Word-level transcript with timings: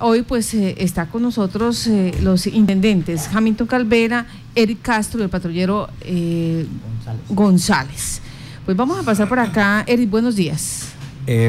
Hoy 0.00 0.22
pues 0.22 0.52
eh, 0.54 0.74
está 0.78 1.06
con 1.06 1.22
nosotros 1.22 1.86
eh, 1.86 2.12
los 2.20 2.48
intendentes 2.48 3.28
Hamilton 3.32 3.68
Calvera, 3.68 4.26
Eric 4.56 4.82
Castro 4.82 5.20
y 5.20 5.22
el 5.22 5.28
patrullero 5.28 5.88
eh, 6.00 6.66
González. 7.28 8.20
Pues 8.64 8.76
vamos 8.76 8.98
a 8.98 9.04
pasar 9.04 9.28
por 9.28 9.38
acá. 9.38 9.84
Eric, 9.86 10.10
buenos 10.10 10.34
días. 10.34 10.88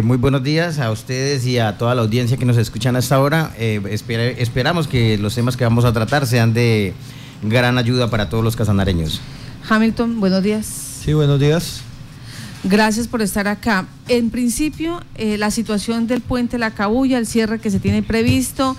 muy 0.04 0.18
buenos 0.18 0.44
días 0.44 0.78
a 0.78 0.92
ustedes 0.92 1.44
y 1.48 1.58
a 1.58 1.80
toda 1.80 1.96
la 1.96 2.04
audiencia 2.04 2.38
que 2.38 2.46
nos 2.46 2.58
escuchan 2.58 2.96
hasta 2.96 3.16
ahora. 3.16 3.52
esperamos 3.58 4.88
que 4.88 5.18
los 5.18 5.34
temas 5.34 5.58
que 5.58 5.64
vamos 5.64 5.84
a 5.84 5.92
tratar 5.92 6.28
sean 6.28 6.54
de 6.54 6.94
gran 7.42 7.80
ayuda 7.80 8.12
para 8.12 8.30
todos 8.30 8.44
los 8.44 8.56
casanareños. 8.56 9.22
Hamilton, 9.68 10.20
buenos 10.20 10.44
días. 10.44 10.68
Sí, 11.04 11.14
buenos 11.14 11.40
días. 11.40 11.82
Gracias 12.68 13.08
por 13.08 13.22
estar 13.22 13.48
acá. 13.48 13.86
En 14.08 14.32
principio, 14.32 15.00
eh, 15.14 15.38
la 15.38 15.52
situación 15.52 16.08
del 16.08 16.22
puente 16.22 16.58
La 16.58 16.72
Cabulla, 16.72 17.20
el 17.20 17.28
cierre 17.28 17.60
que 17.60 17.70
se 17.70 17.80
tiene 17.80 18.02
previsto, 18.02 18.76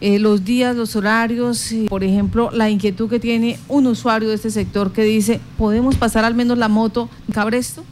eh, 0.00 0.18
los 0.18 0.46
días, 0.46 0.74
los 0.74 0.96
horarios, 0.96 1.70
por 1.90 2.02
ejemplo, 2.02 2.48
la 2.50 2.70
inquietud 2.70 3.10
que 3.10 3.20
tiene 3.20 3.58
un 3.68 3.88
usuario 3.88 4.30
de 4.30 4.36
este 4.36 4.50
sector 4.50 4.90
que 4.90 5.04
dice, 5.04 5.38
¿podemos 5.58 5.96
pasar 5.96 6.24
al 6.24 6.34
menos 6.34 6.56
la 6.56 6.68
moto 6.68 7.10
Cabresto? 7.30 7.84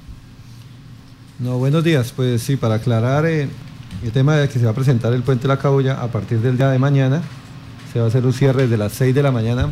No, 1.38 1.58
buenos 1.58 1.84
días. 1.84 2.10
Pues 2.16 2.40
sí, 2.40 2.56
para 2.56 2.76
aclarar 2.76 3.26
eh, 3.26 3.46
el 4.02 4.12
tema 4.12 4.36
de 4.36 4.48
que 4.48 4.58
se 4.58 4.64
va 4.64 4.70
a 4.70 4.74
presentar 4.74 5.12
el 5.12 5.22
puente 5.22 5.46
La 5.46 5.58
Cabulla 5.58 6.00
a 6.00 6.08
partir 6.08 6.38
del 6.40 6.56
día 6.56 6.70
de 6.70 6.78
mañana, 6.78 7.20
se 7.92 7.98
va 7.98 8.06
a 8.06 8.08
hacer 8.08 8.24
un 8.24 8.32
cierre 8.32 8.62
desde 8.62 8.78
las 8.78 8.92
6 8.92 9.14
de 9.14 9.22
la 9.22 9.30
mañana. 9.30 9.68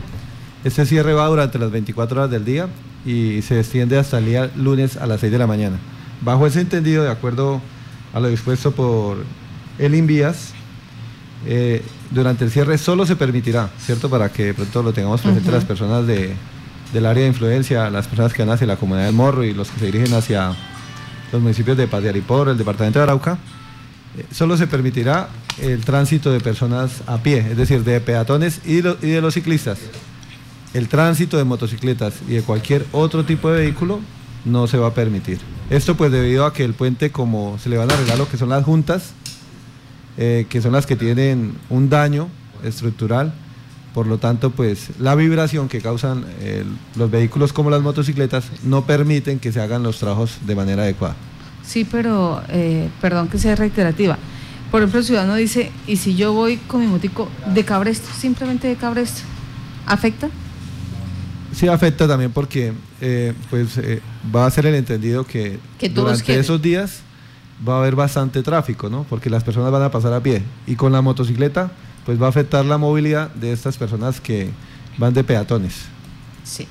Este 0.64 0.84
cierre 0.84 1.14
va 1.14 1.26
durante 1.28 1.58
las 1.58 1.70
24 1.70 2.20
horas 2.20 2.30
del 2.30 2.44
día 2.44 2.68
y 3.04 3.42
se 3.42 3.58
extiende 3.58 3.98
hasta 3.98 4.18
el 4.18 4.26
día 4.26 4.50
lunes 4.56 4.96
a 4.96 5.06
las 5.06 5.20
6 5.20 5.32
de 5.32 5.38
la 5.38 5.46
mañana. 5.46 5.78
Bajo 6.20 6.46
ese 6.46 6.60
entendido, 6.60 7.02
de 7.02 7.10
acuerdo 7.10 7.60
a 8.12 8.20
lo 8.20 8.28
dispuesto 8.28 8.72
por 8.72 9.24
el 9.78 9.94
Invías, 9.94 10.52
eh, 11.46 11.82
durante 12.10 12.44
el 12.44 12.50
cierre 12.50 12.78
solo 12.78 13.04
se 13.04 13.16
permitirá, 13.16 13.70
¿cierto? 13.78 14.08
Para 14.08 14.28
que 14.28 14.46
de 14.46 14.54
pronto 14.54 14.82
lo 14.82 14.92
tengamos 14.92 15.20
presente 15.20 15.50
las 15.50 15.64
personas 15.64 16.06
de, 16.06 16.34
del 16.92 17.06
área 17.06 17.22
de 17.22 17.28
influencia, 17.28 17.90
las 17.90 18.06
personas 18.06 18.32
que 18.32 18.44
van 18.44 18.54
hacia 18.54 18.66
la 18.66 18.76
comunidad 18.76 19.06
del 19.06 19.14
Morro 19.14 19.42
y 19.42 19.52
los 19.52 19.70
que 19.70 19.80
se 19.80 19.86
dirigen 19.86 20.14
hacia 20.14 20.54
los 21.32 21.42
municipios 21.42 21.76
de 21.76 21.88
Paz 21.88 22.02
de 22.02 22.10
Aripor, 22.10 22.48
el 22.48 22.58
departamento 22.58 23.00
de 23.00 23.04
Arauca, 23.04 23.38
eh, 24.16 24.24
solo 24.30 24.56
se 24.56 24.68
permitirá 24.68 25.28
el 25.60 25.84
tránsito 25.84 26.30
de 26.30 26.38
personas 26.38 27.02
a 27.06 27.18
pie, 27.18 27.38
es 27.38 27.56
decir, 27.56 27.82
de 27.82 28.00
peatones 28.00 28.60
y 28.64 28.80
de 28.82 29.20
los 29.20 29.34
ciclistas 29.34 29.78
el 30.74 30.88
tránsito 30.88 31.36
de 31.36 31.44
motocicletas 31.44 32.14
y 32.28 32.32
de 32.32 32.42
cualquier 32.42 32.86
otro 32.92 33.24
tipo 33.24 33.50
de 33.50 33.60
vehículo 33.60 34.00
no 34.44 34.66
se 34.66 34.78
va 34.78 34.88
a 34.88 34.94
permitir. 34.94 35.38
Esto 35.70 35.96
pues 35.96 36.10
debido 36.10 36.44
a 36.44 36.52
que 36.52 36.64
el 36.64 36.74
puente, 36.74 37.10
como 37.10 37.58
se 37.58 37.68
le 37.68 37.78
van 37.78 37.90
a 37.90 37.94
arreglar 37.94 38.18
lo 38.18 38.28
que 38.28 38.36
son 38.36 38.48
las 38.48 38.64
juntas, 38.64 39.12
eh, 40.18 40.46
que 40.48 40.60
son 40.60 40.72
las 40.72 40.86
que 40.86 40.96
tienen 40.96 41.54
un 41.70 41.88
daño 41.88 42.28
estructural, 42.64 43.32
por 43.94 44.06
lo 44.06 44.18
tanto 44.18 44.50
pues 44.50 44.90
la 44.98 45.14
vibración 45.14 45.68
que 45.68 45.80
causan 45.80 46.24
eh, 46.40 46.64
los 46.96 47.10
vehículos 47.10 47.52
como 47.52 47.70
las 47.70 47.82
motocicletas 47.82 48.44
no 48.64 48.84
permiten 48.84 49.38
que 49.38 49.52
se 49.52 49.60
hagan 49.60 49.82
los 49.82 49.98
trabajos 49.98 50.38
de 50.46 50.54
manera 50.54 50.82
adecuada. 50.82 51.16
Sí, 51.64 51.86
pero 51.90 52.42
eh, 52.48 52.88
perdón 53.00 53.28
que 53.28 53.38
sea 53.38 53.54
reiterativa. 53.54 54.18
Por 54.70 54.80
ejemplo, 54.80 55.00
el 55.00 55.06
ciudadano 55.06 55.34
dice, 55.34 55.70
¿y 55.86 55.96
si 55.96 56.16
yo 56.16 56.32
voy 56.32 56.56
con 56.56 56.80
mi 56.80 56.86
motico 56.86 57.28
de 57.54 57.64
Cabresto, 57.64 58.08
simplemente 58.18 58.68
de 58.68 58.76
Cabresto, 58.76 59.20
afecta? 59.86 60.30
Sí 61.54 61.68
afecta 61.68 62.08
también 62.08 62.32
porque 62.32 62.72
eh, 63.00 63.34
pues 63.50 63.76
eh, 63.78 64.00
va 64.34 64.46
a 64.46 64.50
ser 64.50 64.66
el 64.66 64.74
entendido 64.74 65.24
que, 65.24 65.58
durante 65.94 66.38
esos 66.38 66.60
días 66.62 67.00
va 67.66 67.76
a 67.76 67.78
haber 67.78 67.94
bastante 67.94 68.42
tráfico, 68.42 68.88
¿no? 68.88 69.04
Porque 69.04 69.28
las 69.28 69.44
personas 69.44 69.70
van 69.70 69.82
a 69.82 69.90
pasar 69.90 70.12
a 70.12 70.22
pie 70.22 70.42
y 70.66 70.76
con 70.76 70.92
la 70.92 71.02
motocicleta 71.02 71.70
pues 72.06 72.20
va 72.20 72.26
a 72.26 72.28
afectar 72.30 72.64
la 72.64 72.78
movilidad 72.78 73.30
de 73.34 73.52
estas 73.52 73.76
personas 73.76 74.20
que 74.20 74.50
van 74.98 75.14
de 75.14 75.22
peatones. 75.22 75.82
Sí. 76.42 76.66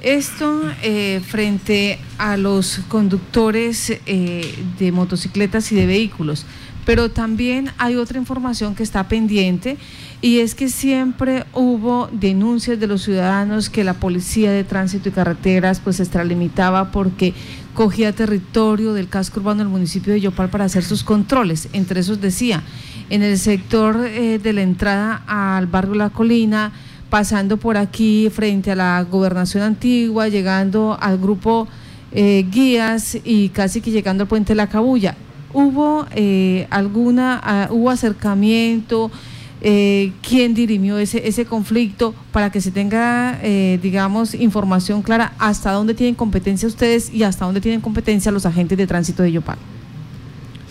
Esto 0.00 0.62
eh, 0.82 1.20
frente 1.26 1.98
a 2.18 2.36
los 2.36 2.80
conductores 2.88 3.92
de 4.06 4.92
motocicletas 4.92 5.72
y 5.72 5.74
de 5.74 5.86
vehículos, 5.86 6.46
pero 6.86 7.10
también 7.10 7.72
hay 7.78 7.96
otra 7.96 8.16
información 8.16 8.74
que 8.74 8.84
está 8.84 9.08
pendiente 9.08 9.76
y 10.20 10.40
es 10.40 10.54
que 10.54 10.68
siempre 10.68 11.44
hubo 11.54 12.08
denuncias 12.10 12.80
de 12.80 12.88
los 12.88 13.02
ciudadanos 13.02 13.70
que 13.70 13.84
la 13.84 13.94
policía 13.94 14.50
de 14.50 14.64
tránsito 14.64 15.08
y 15.08 15.12
carreteras 15.12 15.80
pues 15.80 15.96
se 15.96 16.02
extralimitaba 16.02 16.90
porque 16.90 17.34
cogía 17.74 18.12
territorio 18.12 18.94
del 18.94 19.08
casco 19.08 19.38
urbano 19.38 19.60
del 19.60 19.68
municipio 19.68 20.12
de 20.12 20.20
Yopal 20.20 20.48
para 20.48 20.64
hacer 20.64 20.82
sus 20.82 21.04
controles. 21.04 21.68
Entre 21.72 22.00
esos 22.00 22.20
decía, 22.20 22.64
en 23.10 23.22
el 23.22 23.38
sector 23.38 24.04
eh, 24.04 24.40
de 24.40 24.52
la 24.52 24.62
entrada 24.62 25.22
al 25.28 25.68
barrio 25.68 25.94
La 25.94 26.10
Colina, 26.10 26.72
pasando 27.10 27.56
por 27.56 27.76
aquí 27.76 28.28
frente 28.30 28.72
a 28.72 28.76
la 28.76 29.00
gobernación 29.08 29.62
antigua, 29.62 30.26
llegando 30.26 30.98
al 31.00 31.18
grupo 31.18 31.68
eh, 32.10 32.44
Guías 32.50 33.16
y 33.22 33.50
casi 33.50 33.80
que 33.80 33.92
llegando 33.92 34.24
al 34.24 34.28
puente 34.28 34.56
La 34.56 34.66
Cabulla. 34.66 35.14
¿Hubo 35.54 36.06
eh, 36.16 36.66
alguna, 36.70 37.40
ah, 37.42 37.68
hubo 37.70 37.90
acercamiento? 37.90 39.12
Eh, 39.60 40.12
quién 40.22 40.54
dirimió 40.54 40.98
ese, 40.98 41.26
ese 41.26 41.44
conflicto 41.44 42.14
para 42.32 42.50
que 42.50 42.60
se 42.60 42.70
tenga, 42.70 43.38
eh, 43.42 43.78
digamos, 43.82 44.34
información 44.34 45.02
clara 45.02 45.32
hasta 45.38 45.72
dónde 45.72 45.94
tienen 45.94 46.14
competencia 46.14 46.68
ustedes 46.68 47.12
y 47.12 47.24
hasta 47.24 47.44
dónde 47.44 47.60
tienen 47.60 47.80
competencia 47.80 48.30
los 48.30 48.46
agentes 48.46 48.78
de 48.78 48.86
tránsito 48.86 49.22
de 49.22 49.32
Yopal. 49.32 49.58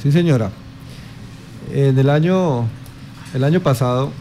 Sí, 0.01 0.11
señora. 0.11 0.51
En 1.73 1.97
el 1.99 2.09
año, 2.09 2.65
el 3.33 3.43
año 3.43 3.59
pasado 3.59 4.11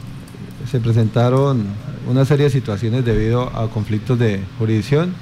se 0.71 0.81
presentaron 0.81 1.65
una 2.09 2.25
serie 2.25 2.45
de 2.45 2.51
situaciones 2.51 3.05
debido 3.05 3.57
a 3.57 3.71
conflictos 3.71 4.19
de 4.19 4.41
jurisdicción 4.59 5.15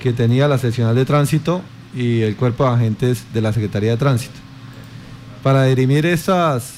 que 0.00 0.12
tenía 0.12 0.46
la 0.46 0.58
seccional 0.58 0.94
de 0.94 1.04
tránsito 1.04 1.62
y 1.94 2.20
el 2.20 2.36
cuerpo 2.36 2.64
de 2.64 2.70
agentes 2.70 3.24
de 3.32 3.40
la 3.40 3.52
Secretaría 3.52 3.90
de 3.90 3.96
Tránsito. 3.96 4.34
Para 5.42 5.64
dirimir 5.64 6.06
estas 6.06 6.74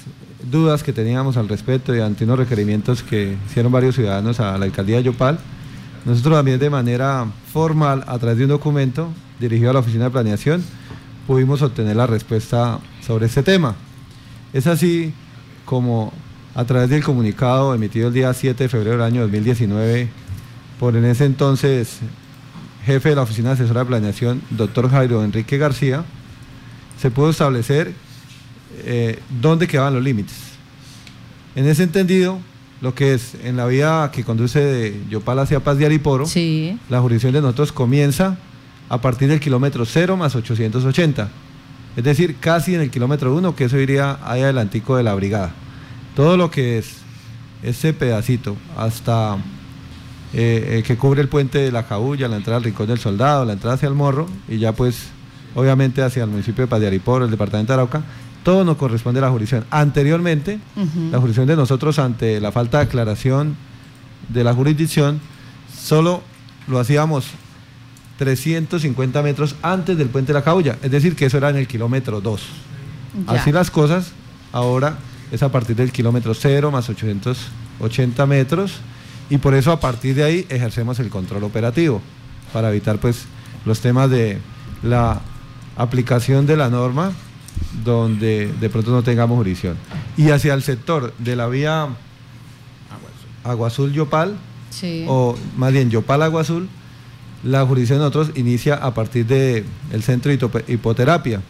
dudas 0.51 0.83
que 0.83 0.93
teníamos 0.93 1.37
al 1.37 1.49
respecto 1.49 1.95
y 1.95 2.01
ante 2.01 2.25
unos 2.25 2.39
requerimientos 2.39 3.03
que 3.03 3.37
hicieron 3.47 3.73
varios 3.73 3.95
ciudadanos 3.95 4.41
a 4.41 4.59
la 4.59 4.65
alcaldía 4.65 4.97
de 4.97 5.05
Yopal, 5.05 5.39
nosotros 6.05 6.35
también 6.35 6.59
de 6.59 6.71
manera 6.71 7.27
formal, 7.53 8.05
a 8.07 8.19
través 8.19 8.39
de 8.39 8.45
un 8.45 8.51
documento 8.51 9.09
dirigido 9.39 9.71
a 9.71 9.75
la 9.75 9.81
Oficina 9.81 10.05
de 10.05 10.11
Planeación, 10.11 10.65
pudimos 11.27 11.63
obtener 11.63 11.97
la 11.97 12.07
respuesta 12.07 12.81
sobre 13.07 13.27
este 13.27 13.43
tema. 13.43 13.77
Es 14.53 14.67
así 14.67 15.13
como 15.65 16.13
a 16.55 16.65
través 16.65 16.91
del 16.91 17.05
comunicado 17.05 17.75
emitido 17.75 18.09
el 18.09 18.15
día 18.15 18.33
7 18.35 18.65
de 18.65 18.69
febrero 18.69 18.97
del 18.97 19.03
año 19.03 19.23
2019 19.23 20.09
por 20.81 20.97
en 20.97 21.05
ese 21.05 21.27
entonces 21.27 22.01
jefe 22.85 23.11
de 23.11 23.17
la 23.17 23.23
Oficina 23.23 23.53
Asesora 23.53 23.81
de 23.81 23.87
Planeación, 23.87 24.43
doctor 24.51 24.91
Jairo 24.91 25.23
Enrique 25.23 25.59
García, 25.59 26.05
se 26.99 27.11
pudo 27.11 27.31
establecer 27.31 27.95
eh, 28.85 29.19
dónde 29.41 29.67
quedaban 29.67 29.95
los 29.95 30.03
límites. 30.03 30.37
En 31.55 31.67
ese 31.67 31.83
entendido, 31.83 32.39
lo 32.81 32.95
que 32.95 33.15
es 33.15 33.35
en 33.45 33.57
la 33.57 33.67
vía 33.67 34.11
que 34.13 34.25
conduce 34.25 34.61
de 34.61 35.01
Yopal 35.11 35.39
hacia 35.41 35.61
Paz 35.61 35.79
de 35.79 35.87
Ariporo, 35.87 36.25
la 36.89 37.01
jurisdicción 37.01 37.33
de 37.33 37.41
nosotros 37.41 37.73
comienza 37.73 38.39
a 38.89 39.01
partir 39.01 39.29
del 39.29 39.41
kilómetro 39.41 39.85
0 39.85 40.17
más 40.17 40.35
880. 40.35 41.29
Es 41.97 42.05
decir, 42.05 42.37
casi 42.39 42.75
en 42.75 42.81
el 42.81 42.91
kilómetro 42.91 43.35
1, 43.35 43.57
que 43.57 43.65
eso 43.65 43.79
iría 43.79 44.19
ahí 44.25 44.43
adelantico 44.43 44.97
de 44.97 45.03
la 45.03 45.15
brigada. 45.15 45.53
Todo 46.15 46.37
lo 46.37 46.51
que 46.51 46.79
es 46.79 46.97
ese 47.63 47.93
pedacito 47.93 48.57
hasta 48.77 49.37
eh, 50.33 50.79
eh, 50.79 50.83
que 50.87 50.97
cubre 50.97 51.21
el 51.21 51.29
puente 51.29 51.59
de 51.59 51.73
la 51.73 51.87
Cabulla, 51.87 52.29
la 52.29 52.37
entrada 52.37 52.59
al 52.59 52.65
Rincón 52.65 52.87
del 52.87 52.99
Soldado, 52.99 53.45
la 53.45 53.55
entrada 53.55 53.75
hacia 53.75 53.89
el 53.89 53.95
Morro 53.95 54.27
y 54.49 54.59
ya 54.59 54.73
pues 54.73 55.09
obviamente 55.55 56.03
hacia 56.03 56.23
el 56.23 56.31
municipio 56.31 56.65
de 56.65 56.69
Paz 56.69 56.81
de 56.81 56.87
Ariporo, 56.87 57.25
el 57.25 57.31
departamento 57.31 57.73
de 57.73 57.75
Arauca, 57.75 58.05
todo 58.43 58.65
nos 58.65 58.77
corresponde 58.77 59.21
a 59.21 59.23
la 59.23 59.31
jurisdicción. 59.31 59.65
Anteriormente, 59.71 60.59
la 61.11 61.19
jurisdicción 61.19 61.47
de 61.47 61.57
nosotros 61.57 61.99
ante 61.99 62.41
la 62.41 62.53
falta 62.53 62.79
de 62.79 62.85
aclaración 62.85 63.57
de 64.29 64.45
la 64.45 64.55
jurisdicción, 64.55 65.21
solo 65.77 66.23
lo 66.67 66.79
hacíamos 66.79 67.27
350 68.19 69.23
metros 69.23 69.57
antes 69.63 69.97
del 69.97 70.09
puente 70.09 70.33
de 70.33 70.39
la 70.39 70.45
Caulla, 70.45 70.79
es 70.83 70.91
decir, 70.91 71.17
que 71.17 71.27
eso 71.27 71.39
era 71.39 71.51
en 71.51 71.57
el 71.57 71.67
kilómetro 71.67 72.21
2. 72.21 72.43
Así 73.27 73.51
las 73.51 73.71
cosas, 73.71 74.13
ahora 74.53 74.99
es 75.33 75.43
a 75.43 75.51
partir 75.51 75.77
del 75.77 75.93
kilómetro 75.93 76.35
0 76.35 76.71
más 76.71 76.89
880 76.89 78.27
metros 78.27 78.81
y 79.29 79.39
por 79.39 79.55
eso 79.55 79.73
a 79.73 79.81
partir 79.81 80.15
de 80.15 80.25
ahí 80.25 80.47
ejercemos 80.49 80.99
el 80.99 81.09
control 81.09 81.45
operativo 81.45 82.01
para 82.53 82.71
evitar 82.71 82.99
pues 82.99 83.25
los 83.65 83.81
temas 83.81 84.11
de 84.11 84.39
la 84.83 85.21
aplicación 85.77 86.47
de 86.47 86.57
la 86.57 86.69
norma 86.69 87.13
donde 87.85 88.53
de 88.61 88.71
pronto 88.71 88.91
no 88.91 89.03
tengamos 89.03 89.37
jurisdicción. 89.37 89.77
Y 90.17 90.31
hacia 90.31 90.55
el 90.55 90.63
sector 90.63 91.15
de 91.19 91.37
la 91.37 91.49
vía 91.49 91.89
Agua 93.45 93.69
Azul 93.69 93.93
Yopal, 93.93 94.37
o 95.07 95.37
más 95.57 95.73
bien 95.73 95.91
Yopal 95.91 96.23
Agua 96.23 96.43
Azul, 96.43 96.69
la 97.43 97.65
jurisdicción 97.65 97.99
de 97.99 98.05
nosotros 98.05 98.37
inicia 98.37 98.75
a 98.75 98.93
partir 98.93 99.27
del 99.27 99.65
centro 100.03 100.31
de 100.31 100.65
hipoterapia. 100.69 101.41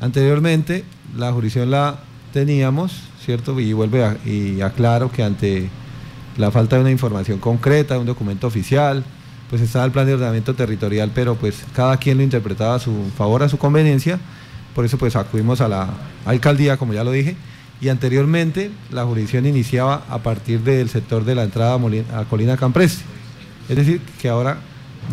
Anteriormente, 0.00 0.84
la 1.16 1.32
jurisdicción 1.32 1.70
la 1.70 2.00
teníamos, 2.32 3.02
¿cierto? 3.24 3.58
Y 3.60 3.72
vuelve 3.72 4.04
a, 4.04 4.16
y 4.24 4.62
aclaro 4.62 5.12
que 5.12 5.22
ante 5.22 5.68
la 6.38 6.50
falta 6.50 6.76
de 6.76 6.82
una 6.82 6.90
información 6.90 7.38
concreta, 7.38 7.94
de 7.94 8.00
un 8.00 8.06
documento 8.06 8.46
oficial, 8.46 9.04
pues 9.50 9.60
estaba 9.60 9.84
el 9.84 9.92
plan 9.92 10.06
de 10.06 10.14
ordenamiento 10.14 10.54
territorial, 10.54 11.10
pero 11.14 11.34
pues 11.34 11.62
cada 11.74 11.98
quien 11.98 12.16
lo 12.16 12.22
interpretaba 12.22 12.76
a 12.76 12.78
su 12.78 13.10
favor, 13.16 13.42
a 13.42 13.50
su 13.50 13.58
conveniencia, 13.58 14.18
por 14.74 14.84
eso 14.84 14.98
pues 14.98 15.16
acudimos 15.16 15.60
a 15.60 15.68
la 15.68 15.88
alcaldía, 16.24 16.76
como 16.76 16.92
ya 16.92 17.04
lo 17.04 17.10
dije, 17.10 17.36
y 17.80 17.88
anteriormente 17.88 18.70
la 18.90 19.04
jurisdicción 19.04 19.44
iniciaba 19.44 20.04
a 20.08 20.18
partir 20.18 20.60
del 20.60 20.88
sector 20.88 21.24
de 21.24 21.34
la 21.34 21.42
entrada 21.42 21.78
a, 22.14 22.24
Colina 22.26 22.56
Campreste. 22.56 23.02
Es 23.68 23.76
decir, 23.76 24.00
que 24.20 24.28
ahora 24.28 24.58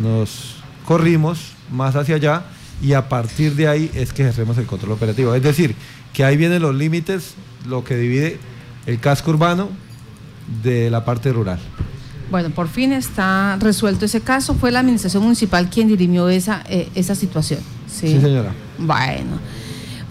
nos 0.02 0.58
corrimos 0.86 1.54
más 1.72 1.96
hacia 1.96 2.16
allá 2.16 2.44
y 2.82 2.94
a 2.94 3.10
partir 3.10 3.56
de 3.56 3.68
ahí 3.68 3.92
es 3.96 4.14
que 4.14 4.22
ejercemos 4.22 4.58
el 4.60 4.68
control 4.68 4.92
operativo. 4.92 5.34
Es 5.34 5.42
decir, 5.42 5.76
que 6.14 6.24
ahí 6.24 6.38
vienen 6.38 6.62
los 6.62 6.76
límites, 6.76 7.34
lo 7.68 7.84
que 7.84 7.98
divide 7.98 8.38
el 8.86 9.00
casco 9.00 9.32
urbano 9.32 9.70
de 10.64 10.92
la 10.92 11.04
parte 11.06 11.34
rural. 11.34 11.60
Bueno, 12.30 12.52
por 12.52 12.68
fin 12.68 12.94
está 12.94 13.58
resuelto 13.60 14.06
ese 14.06 14.22
caso. 14.22 14.54
Fue 14.54 14.72
la 14.72 14.82
administración 14.82 15.24
municipal 15.24 15.70
quien 15.72 15.88
dirimió 15.88 16.30
esa, 16.30 16.64
eh, 16.70 16.88
esa 16.94 17.16
situación. 17.16 17.62
¿sí? 17.88 18.20
señora. 18.22 18.54
Bueno, 18.80 19.40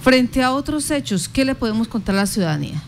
frente 0.03 0.43
a 0.43 0.53
otros 0.53 0.91
hechos, 0.91 1.29
¿qué 1.29 1.45
le 1.45 1.55
podemos 1.55 1.89
contar 1.89 2.15
a 2.15 2.19
la 2.19 2.27
ciudadanía? 2.27 2.83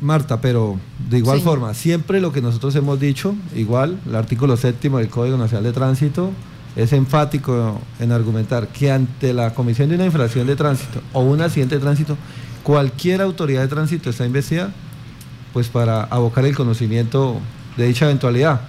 Marta, 0.00 0.40
pero 0.40 0.78
de 1.08 1.18
igual 1.18 1.40
forma, 1.40 1.72
siempre 1.72 2.20
lo 2.20 2.32
que 2.32 2.42
nosotros 2.42 2.76
hemos 2.76 3.00
dicho, 3.00 3.34
igual, 3.54 3.98
el 4.06 4.14
artículo 4.14 4.56
séptimo 4.58 4.98
del 4.98 5.08
Código 5.08 5.38
Nacional 5.38 5.64
de 5.64 5.72
Tránsito 5.72 6.32
es 6.76 6.92
enfático 6.92 7.80
en 7.98 8.12
argumentar 8.12 8.68
que 8.68 8.92
ante 8.92 9.32
la 9.32 9.54
comisión 9.54 9.88
de 9.88 9.94
una 9.94 10.04
infracción 10.04 10.46
de 10.46 10.54
tránsito 10.56 11.00
o 11.14 11.22
un 11.22 11.40
accidente 11.40 11.76
de 11.76 11.80
tránsito, 11.80 12.18
cualquier 12.62 13.22
autoridad 13.22 13.62
de 13.62 13.68
tránsito 13.68 14.10
está 14.10 14.26
investigada 14.26 14.74
pues 15.54 15.68
para 15.68 16.02
abocar 16.02 16.44
el 16.44 16.54
conocimiento 16.54 17.40
de 17.78 17.86
dicha 17.86 18.04
eventualidad. 18.04 18.60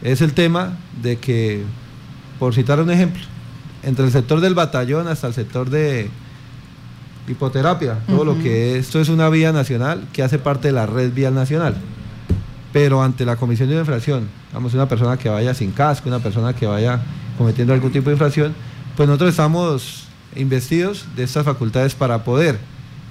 Es 0.00 0.20
el 0.20 0.32
tema 0.32 0.76
de 1.02 1.16
que, 1.16 1.64
por 2.38 2.54
citar 2.54 2.80
un 2.80 2.90
ejemplo, 2.90 3.22
entre 3.82 4.04
el 4.04 4.12
sector 4.12 4.40
del 4.40 4.54
batallón 4.54 5.08
hasta 5.08 5.26
el 5.26 5.34
sector 5.34 5.70
de 5.70 6.10
hipoterapia, 7.28 7.98
todo 8.06 8.24
lo 8.24 8.38
que 8.38 8.78
esto 8.78 9.00
es 9.00 9.08
una 9.08 9.28
vía 9.28 9.52
nacional 9.52 10.06
que 10.12 10.22
hace 10.22 10.38
parte 10.38 10.68
de 10.68 10.72
la 10.72 10.86
red 10.86 11.12
vial 11.12 11.34
nacional. 11.34 11.76
Pero 12.72 13.02
ante 13.02 13.24
la 13.24 13.36
comisión 13.36 13.68
de 13.68 13.74
una 13.74 13.82
infracción, 13.82 14.28
vamos, 14.52 14.74
una 14.74 14.88
persona 14.88 15.16
que 15.16 15.28
vaya 15.28 15.54
sin 15.54 15.72
casco, 15.72 16.08
una 16.08 16.20
persona 16.20 16.54
que 16.54 16.66
vaya 16.66 17.00
cometiendo 17.38 17.74
algún 17.74 17.92
tipo 17.92 18.08
de 18.08 18.14
infracción, 18.14 18.54
pues 18.96 19.08
nosotros 19.08 19.30
estamos 19.30 20.04
investidos 20.36 21.06
de 21.14 21.24
estas 21.24 21.44
facultades 21.44 21.94
para 21.94 22.24
poder 22.24 22.58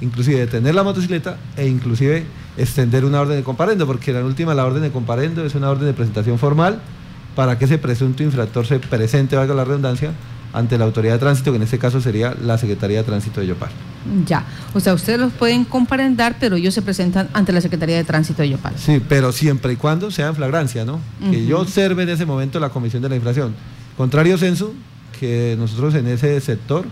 inclusive 0.01 0.39
detener 0.39 0.73
la 0.73 0.83
motocicleta 0.83 1.37
e 1.55 1.67
inclusive 1.67 2.25
extender 2.57 3.05
una 3.05 3.21
orden 3.21 3.37
de 3.37 3.43
comparendo, 3.43 3.85
porque 3.85 4.11
la 4.11 4.23
última 4.25 4.53
la 4.53 4.65
orden 4.65 4.81
de 4.81 4.91
comparendo 4.91 5.45
es 5.45 5.55
una 5.55 5.69
orden 5.69 5.85
de 5.85 5.93
presentación 5.93 6.39
formal 6.39 6.81
para 7.35 7.57
que 7.57 7.65
ese 7.65 7.77
presunto 7.77 8.23
infractor 8.23 8.65
se 8.65 8.79
presente, 8.79 9.35
valga 9.35 9.53
la 9.53 9.63
redundancia, 9.63 10.11
ante 10.53 10.77
la 10.77 10.85
autoridad 10.85 11.13
de 11.13 11.19
tránsito, 11.19 11.51
que 11.51 11.57
en 11.57 11.63
este 11.63 11.79
caso 11.79 12.01
sería 12.01 12.35
la 12.41 12.57
Secretaría 12.57 12.97
de 12.97 13.03
Tránsito 13.03 13.41
de 13.41 13.47
Yopal. 13.47 13.69
Ya, 14.25 14.45
o 14.73 14.79
sea, 14.79 14.93
ustedes 14.93 15.19
los 15.19 15.31
pueden 15.33 15.63
comparendar, 15.63 16.35
pero 16.39 16.55
ellos 16.55 16.73
se 16.73 16.81
presentan 16.81 17.29
ante 17.33 17.51
la 17.51 17.61
Secretaría 17.61 17.97
de 17.97 18.03
Tránsito 18.03 18.41
de 18.41 18.49
Yopal. 18.49 18.73
Sí, 18.77 19.01
pero 19.07 19.31
siempre 19.31 19.73
y 19.73 19.75
cuando 19.75 20.11
sea 20.11 20.27
en 20.27 20.35
flagrancia, 20.35 20.85
¿no? 20.85 20.99
Que 21.29 21.45
yo 21.45 21.59
observe 21.59 22.03
en 22.03 22.09
ese 22.09 22.25
momento 22.25 22.59
la 22.59 22.69
comisión 22.69 23.01
de 23.01 23.09
la 23.09 23.15
infracción. 23.15 23.53
Contrario 23.97 24.37
censo, 24.37 24.73
que 25.19 25.55
nosotros 25.57 25.93
en 25.95 26.07
ese 26.07 26.39
sector 26.41 26.85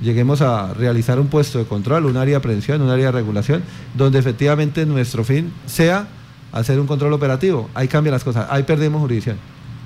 lleguemos 0.00 0.40
a 0.40 0.72
realizar 0.74 1.18
un 1.18 1.28
puesto 1.28 1.58
de 1.58 1.64
control, 1.64 2.06
un 2.06 2.16
área 2.16 2.36
de 2.36 2.40
prevención, 2.40 2.80
un 2.80 2.90
área 2.90 3.06
de 3.06 3.12
regulación, 3.12 3.62
donde 3.94 4.18
efectivamente 4.18 4.86
nuestro 4.86 5.24
fin 5.24 5.52
sea 5.66 6.08
hacer 6.52 6.78
un 6.78 6.86
control 6.86 7.12
operativo. 7.12 7.68
Ahí 7.74 7.88
cambian 7.88 8.12
las 8.12 8.24
cosas, 8.24 8.46
ahí 8.50 8.62
perdemos 8.62 9.00
jurisdicción. 9.00 9.36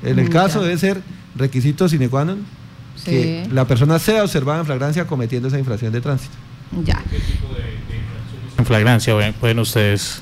En 0.02 0.18
el 0.18 0.28
mm, 0.28 0.32
caso 0.32 0.60
debe 0.60 0.76
ser 0.78 1.00
requisito 1.36 1.88
sine 1.88 2.08
qua 2.08 2.24
non 2.24 2.44
que 3.04 3.46
la 3.52 3.66
persona 3.66 3.98
sea 3.98 4.22
observada 4.22 4.60
en 4.60 4.66
flagrancia 4.66 5.06
cometiendo 5.06 5.48
esa 5.48 5.58
infracción 5.58 5.92
de 5.92 6.00
tránsito. 6.00 6.34
Ya. 6.84 7.02
¿Qué 7.10 7.20
tipo 7.20 7.48
de, 7.54 7.62
de 7.62 8.06
en 8.58 8.64
flagrancia 8.64 9.14
pueden 9.38 9.58
ustedes 9.58 10.20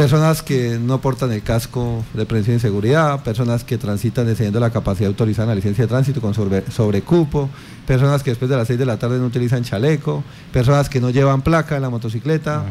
personas 0.00 0.42
que 0.42 0.78
no 0.80 0.98
portan 1.02 1.30
el 1.30 1.42
casco 1.42 2.02
de 2.14 2.24
prevención 2.24 2.56
y 2.56 2.58
seguridad, 2.58 3.22
personas 3.22 3.64
que 3.64 3.76
transitan 3.76 4.26
excediendo 4.30 4.58
la 4.58 4.70
capacidad 4.70 5.08
autorizada 5.08 5.44
en 5.44 5.48
la 5.50 5.54
licencia 5.56 5.84
de 5.84 5.88
tránsito 5.88 6.22
con 6.22 6.32
sobre, 6.32 6.64
sobrecupo, 6.70 7.50
personas 7.86 8.22
que 8.22 8.30
después 8.30 8.50
de 8.50 8.56
las 8.56 8.66
6 8.66 8.78
de 8.78 8.86
la 8.86 8.98
tarde 8.98 9.18
no 9.18 9.26
utilizan 9.26 9.62
chaleco, 9.62 10.24
personas 10.54 10.88
que 10.88 11.02
no 11.02 11.10
llevan 11.10 11.42
placa 11.42 11.76
en 11.76 11.82
la 11.82 11.90
motocicleta 11.90 12.64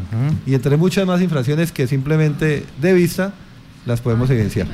y 0.47 0.55
entre 0.55 0.75
muchas 0.75 1.05
más 1.05 1.21
infracciones 1.21 1.71
que 1.71 1.85
simplemente 1.85 2.65
de 2.81 2.93
vista 2.93 3.31
las 3.85 4.01
podemos 4.01 4.27
evidenciar. 4.31 4.65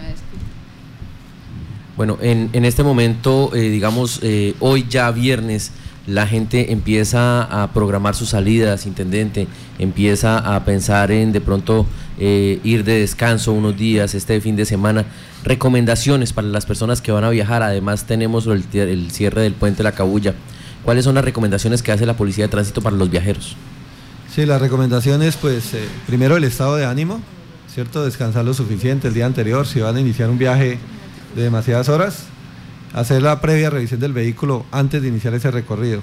Bueno, 1.98 2.18
en, 2.22 2.50
en 2.54 2.66
este 2.66 2.84
momento, 2.84 3.52
eh, 3.56 3.70
digamos, 3.70 4.20
eh, 4.22 4.54
hoy 4.60 4.86
ya 4.90 5.12
viernes, 5.12 5.72
la 6.08 6.28
gente 6.28 6.72
empieza 6.72 7.44
a 7.44 7.72
programar 7.74 8.16
sus 8.16 8.30
salidas, 8.30 8.86
intendente, 8.86 9.48
empieza 9.80 10.38
a 10.38 10.64
pensar 10.64 11.12
en 11.12 11.32
de 11.32 11.42
pronto 11.42 11.88
eh, 12.20 12.60
ir 12.64 12.84
de 12.84 13.00
descanso 13.00 13.54
unos 13.54 13.76
días 13.76 14.14
este 14.14 14.40
fin 14.40 14.56
de 14.56 14.66
semana. 14.66 15.06
Recomendaciones 15.44 16.32
para 16.32 16.48
las 16.48 16.66
personas 16.66 17.02
que 17.02 17.12
van 17.12 17.24
a 17.24 17.30
viajar, 17.30 17.64
además 17.64 18.06
tenemos 18.06 18.46
el, 18.48 19.12
cierre 19.12 19.42
del 19.42 19.54
puente 19.54 19.84
La 19.84 19.94
Cabulla. 19.94 20.36
¿Cuáles 20.84 21.06
son 21.06 21.16
las 21.16 21.26
recomendaciones 21.26 21.82
que 21.82 21.92
hace 21.92 22.06
la 22.06 22.16
Policía 22.16 22.46
de 22.46 22.50
Tránsito 22.50 22.82
para 22.82 22.96
los 22.96 23.10
viajeros? 23.10 23.56
Sí, 24.34 24.46
las 24.46 24.62
recomendaciones, 24.62 25.38
pues 25.38 25.74
eh, 25.74 25.88
primero 26.06 26.38
el 26.38 26.44
estado 26.44 26.76
de 26.76 26.86
ánimo, 26.86 27.20
¿cierto? 27.74 28.06
Descansar 28.06 28.46
lo 28.46 28.54
suficiente 28.54 29.08
el 29.08 29.14
día 29.16 29.26
anterior, 29.26 29.66
si 29.66 29.80
van 29.80 29.96
a 29.96 30.02
iniciar 30.02 30.30
un 30.30 30.38
viaje 30.38 30.78
de 31.36 31.44
demasiadas 31.44 31.90
horas, 31.90 32.24
hacer 32.94 33.22
la 33.22 33.42
previa 33.42 33.70
revisión 33.70 34.00
del 34.00 34.14
vehículo 34.14 34.66
antes 34.72 35.02
de 35.02 35.10
iniciar 35.10 35.34
ese 35.34 35.52
recorrido. 35.52 36.02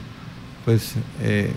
Pues 0.64 0.94
eh, 1.22 1.50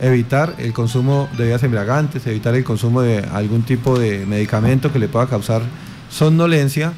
evitar 0.00 0.54
el 0.58 0.72
consumo 0.72 1.28
de 1.32 1.38
bebidas 1.38 1.62
embriagantes, 1.62 2.26
evitar 2.26 2.54
el 2.54 2.64
consumo 2.64 3.02
de 3.02 3.18
algún 3.18 3.62
tipo 3.62 3.98
de 3.98 4.26
medicamento 4.26 4.92
que 4.92 4.98
le 4.98 5.08
pueda 5.08 5.26
causar 5.26 5.62
somnolencia, 6.10 6.92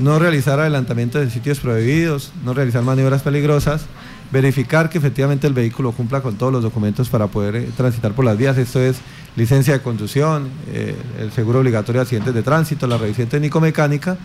no 0.00 0.18
realizar 0.18 0.60
adelantamientos 0.60 1.22
en 1.22 1.30
sitios 1.30 1.60
prohibidos, 1.60 2.32
no 2.44 2.54
realizar 2.54 2.82
maniobras 2.82 3.22
peligrosas, 3.22 3.86
verificar 4.30 4.88
que 4.88 4.98
efectivamente 4.98 5.46
el 5.46 5.54
vehículo 5.54 5.92
cumpla 5.92 6.20
con 6.20 6.36
todos 6.36 6.52
los 6.52 6.62
documentos 6.62 7.08
para 7.08 7.26
poder 7.26 7.56
eh, 7.56 7.68
transitar 7.76 8.12
por 8.12 8.24
las 8.24 8.36
vías. 8.36 8.56
Esto 8.56 8.80
es 8.80 8.98
licencia 9.36 9.74
de 9.74 9.80
conducción, 9.80 10.48
eh, 10.72 10.94
el 11.20 11.32
seguro 11.32 11.60
obligatorio 11.60 12.00
de 12.00 12.02
accidentes 12.02 12.34
de 12.34 12.42
tránsito, 12.42 12.86
la 12.86 12.98
revisión 12.98 13.28
técnico-mecánica 13.28 14.16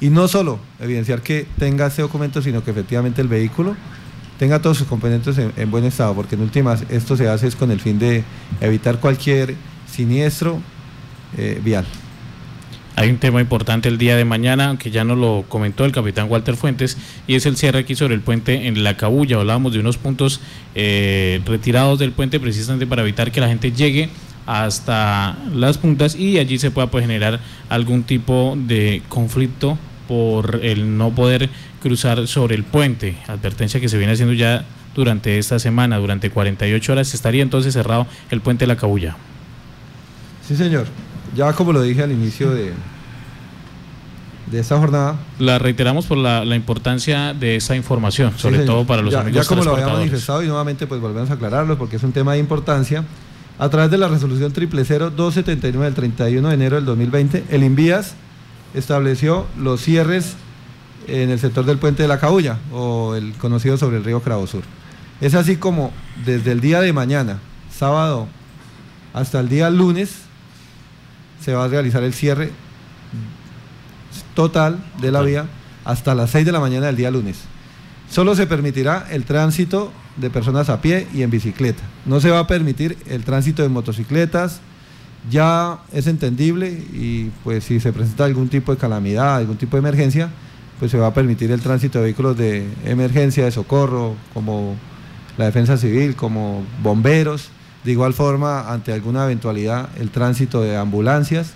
y 0.00 0.10
no 0.10 0.28
solo 0.28 0.58
evidenciar 0.80 1.22
que 1.22 1.46
tenga 1.58 1.86
ese 1.86 2.02
documento, 2.02 2.42
sino 2.42 2.62
que 2.62 2.70
efectivamente 2.70 3.20
el 3.20 3.28
vehículo 3.28 3.76
tenga 4.38 4.62
todos 4.62 4.78
sus 4.78 4.86
componentes 4.86 5.36
en, 5.38 5.70
buen 5.70 5.84
estado, 5.84 6.14
porque 6.14 6.36
en 6.36 6.42
últimas 6.42 6.84
esto 6.90 7.16
se 7.16 7.28
hace 7.28 7.48
es 7.48 7.56
con 7.56 7.70
el 7.70 7.80
fin 7.80 7.98
de 7.98 8.22
evitar 8.60 9.00
cualquier 9.00 9.56
siniestro 9.90 10.60
eh, 11.36 11.60
vial. 11.62 11.84
Hay 12.94 13.10
un 13.10 13.18
tema 13.18 13.40
importante 13.40 13.88
el 13.88 13.96
día 13.96 14.16
de 14.16 14.24
mañana, 14.24 14.68
aunque 14.68 14.90
ya 14.90 15.04
nos 15.04 15.18
lo 15.18 15.44
comentó 15.48 15.84
el 15.84 15.92
capitán 15.92 16.28
Walter 16.28 16.56
Fuentes, 16.56 16.96
y 17.28 17.34
es 17.34 17.46
el 17.46 17.56
cierre 17.56 17.80
aquí 17.80 17.94
sobre 17.94 18.14
el 18.14 18.20
puente 18.20 18.66
en 18.66 18.82
La 18.82 18.96
Cabulla. 18.96 19.36
Hablábamos 19.36 19.72
de 19.72 19.78
unos 19.78 19.98
puntos 19.98 20.40
eh, 20.74 21.40
retirados 21.46 22.00
del 22.00 22.10
puente 22.12 22.40
precisamente 22.40 22.86
para 22.88 23.02
evitar 23.02 23.30
que 23.30 23.40
la 23.40 23.48
gente 23.48 23.70
llegue 23.70 24.10
hasta 24.46 25.36
las 25.52 25.78
puntas 25.78 26.16
y 26.16 26.38
allí 26.38 26.58
se 26.58 26.70
pueda 26.70 26.90
pues, 26.90 27.04
generar 27.04 27.38
algún 27.68 28.02
tipo 28.02 28.56
de 28.56 29.02
conflicto 29.08 29.78
por 30.08 30.60
el 30.64 30.96
no 30.96 31.10
poder 31.10 31.48
cruzar 31.80 32.26
sobre 32.26 32.56
el 32.56 32.64
puente. 32.64 33.16
Advertencia 33.28 33.80
que 33.80 33.88
se 33.88 33.98
viene 33.98 34.14
haciendo 34.14 34.34
ya 34.34 34.64
durante 34.94 35.38
esta 35.38 35.58
semana, 35.60 35.98
durante 35.98 36.30
48 36.30 36.92
horas, 36.92 37.14
estaría 37.14 37.42
entonces 37.42 37.74
cerrado 37.74 38.06
el 38.30 38.40
puente 38.40 38.64
de 38.64 38.68
la 38.68 38.76
Cabulla. 38.76 39.16
Sí, 40.46 40.56
señor. 40.56 40.86
Ya 41.36 41.52
como 41.52 41.72
lo 41.72 41.82
dije 41.82 42.02
al 42.02 42.10
inicio 42.10 42.50
de, 42.50 42.72
de 44.50 44.58
esta 44.58 44.78
jornada. 44.78 45.16
La 45.38 45.58
reiteramos 45.58 46.06
por 46.06 46.18
la, 46.18 46.42
importancia 46.56 47.34
de 47.34 47.56
esa 47.56 47.76
información, 47.76 48.32
sobre 48.36 48.60
todo 48.60 48.86
para 48.86 49.02
los 49.02 49.14
amigos 49.14 49.46
Ya 49.46 49.48
como 49.48 49.62
lo 49.62 49.72
había 49.72 49.88
manifestado 49.88 50.42
y 50.42 50.46
nuevamente 50.46 50.86
pues 50.86 51.00
volvemos 51.00 51.30
a 51.30 51.34
aclararlo 51.34 51.76
porque 51.78 51.96
es 51.96 52.02
un 52.02 52.12
tema 52.12 52.32
de 52.32 52.38
importancia. 52.38 53.04
A 53.58 53.68
través 53.70 53.90
de 53.90 53.98
la 53.98 54.06
resolución 54.06 54.52
000-279 54.52 55.80
del 55.80 55.94
31 55.94 56.48
de 56.48 56.54
enero 56.54 56.76
del 56.76 56.84
2020, 56.84 57.44
el 57.50 57.64
INVIAS 57.64 58.14
estableció 58.74 59.46
los 59.56 59.80
cierres 59.80 60.36
en 61.06 61.30
el 61.30 61.38
sector 61.38 61.64
del 61.64 61.78
puente 61.78 62.02
de 62.02 62.08
la 62.08 62.20
Cabulla 62.20 62.58
o 62.72 63.14
el 63.14 63.32
conocido 63.34 63.76
sobre 63.76 63.96
el 63.96 64.04
río 64.04 64.22
Sur. 64.46 64.62
Es 65.20 65.34
así 65.34 65.56
como 65.56 65.92
desde 66.24 66.52
el 66.52 66.60
día 66.60 66.80
de 66.80 66.92
mañana, 66.92 67.38
sábado, 67.74 68.28
hasta 69.14 69.40
el 69.40 69.48
día 69.48 69.70
lunes, 69.70 70.18
se 71.40 71.54
va 71.54 71.64
a 71.64 71.68
realizar 71.68 72.02
el 72.02 72.12
cierre 72.12 72.52
total 74.34 74.78
de 75.00 75.10
la 75.10 75.22
vía 75.22 75.46
hasta 75.84 76.14
las 76.14 76.30
6 76.30 76.46
de 76.46 76.52
la 76.52 76.60
mañana 76.60 76.86
del 76.86 76.96
día 76.96 77.10
lunes. 77.10 77.38
Solo 78.10 78.34
se 78.34 78.46
permitirá 78.46 79.06
el 79.10 79.24
tránsito 79.24 79.92
de 80.16 80.30
personas 80.30 80.68
a 80.68 80.80
pie 80.80 81.06
y 81.12 81.22
en 81.22 81.30
bicicleta. 81.30 81.82
No 82.06 82.20
se 82.20 82.30
va 82.30 82.40
a 82.40 82.46
permitir 82.46 82.96
el 83.08 83.24
tránsito 83.24 83.62
de 83.62 83.68
motocicletas, 83.68 84.60
ya 85.30 85.78
es 85.92 86.06
entendible 86.06 86.70
y 86.70 87.30
pues 87.44 87.64
si 87.64 87.80
se 87.80 87.92
presenta 87.92 88.24
algún 88.24 88.48
tipo 88.48 88.72
de 88.72 88.78
calamidad, 88.78 89.36
algún 89.36 89.56
tipo 89.56 89.76
de 89.76 89.80
emergencia, 89.80 90.30
pues 90.78 90.90
se 90.90 90.98
va 90.98 91.08
a 91.08 91.14
permitir 91.14 91.50
el 91.50 91.60
tránsito 91.60 91.98
de 91.98 92.04
vehículos 92.04 92.36
de 92.36 92.66
emergencia, 92.84 93.44
de 93.44 93.50
socorro, 93.50 94.14
como 94.32 94.76
la 95.36 95.46
defensa 95.46 95.76
civil, 95.76 96.16
como 96.16 96.64
bomberos, 96.82 97.50
de 97.84 97.92
igual 97.92 98.14
forma 98.14 98.72
ante 98.72 98.92
alguna 98.92 99.24
eventualidad 99.24 99.88
el 99.98 100.10
tránsito 100.10 100.62
de 100.62 100.76
ambulancias 100.76 101.54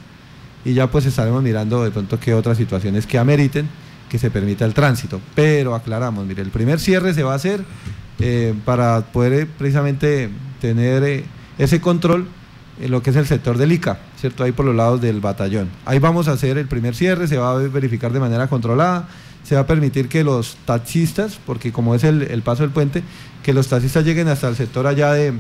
y 0.65 0.75
ya 0.75 0.91
pues 0.91 1.07
estaremos 1.07 1.43
mirando 1.43 1.83
de 1.85 1.91
pronto 1.91 2.19
qué 2.21 2.35
otras 2.35 2.57
situaciones 2.57 3.07
que 3.07 3.19
ameriten 3.19 3.69
que 4.09 4.19
se 4.19 4.31
permita 4.31 4.65
el 4.65 4.75
tránsito. 4.75 5.21
Pero 5.35 5.75
aclaramos, 5.75 6.27
mire, 6.27 6.43
el 6.43 6.51
primer 6.51 6.79
cierre 6.79 7.15
se 7.15 7.23
va 7.23 7.33
a 7.33 7.37
hacer 7.37 7.65
eh, 8.19 8.55
para 8.65 9.01
poder 9.01 9.33
eh, 9.33 9.47
precisamente 9.47 10.29
tener 10.61 11.03
eh, 11.03 11.25
ese 11.59 11.81
control 11.81 12.29
lo 12.89 13.03
que 13.03 13.11
es 13.11 13.17
el 13.17 13.27
sector 13.27 13.59
del 13.59 13.73
ICA, 13.73 13.99
¿cierto? 14.21 14.45
Ahí 14.45 14.53
por 14.53 14.65
los 14.65 14.75
lados 14.75 15.01
del 15.01 15.21
batallón. 15.21 15.69
Ahí 15.85 15.99
vamos 15.99 16.29
a 16.29 16.33
hacer 16.33 16.59
el 16.59 16.67
primer 16.67 16.95
cierre, 16.95 17.29
se 17.29 17.39
va 17.39 17.53
a 17.53 17.55
verificar 17.57 18.13
de 18.13 18.21
manera 18.21 18.49
controlada, 18.49 19.09
se 19.45 19.55
va 19.55 19.63
a 19.63 19.67
permitir 19.67 20.09
que 20.09 20.25
los 20.25 20.57
taxistas, 20.65 21.39
porque 21.45 21.73
como 21.73 21.95
es 21.95 22.05
el, 22.05 22.43
paso 22.43 22.63
del 22.63 22.71
puente, 22.71 23.03
que 23.43 23.53
los 23.53 23.69
taxistas 23.69 24.05
lleguen 24.05 24.29
hasta 24.29 24.49
el 24.49 24.57
sector 24.57 24.87
allá 24.87 25.13
de 25.13 25.33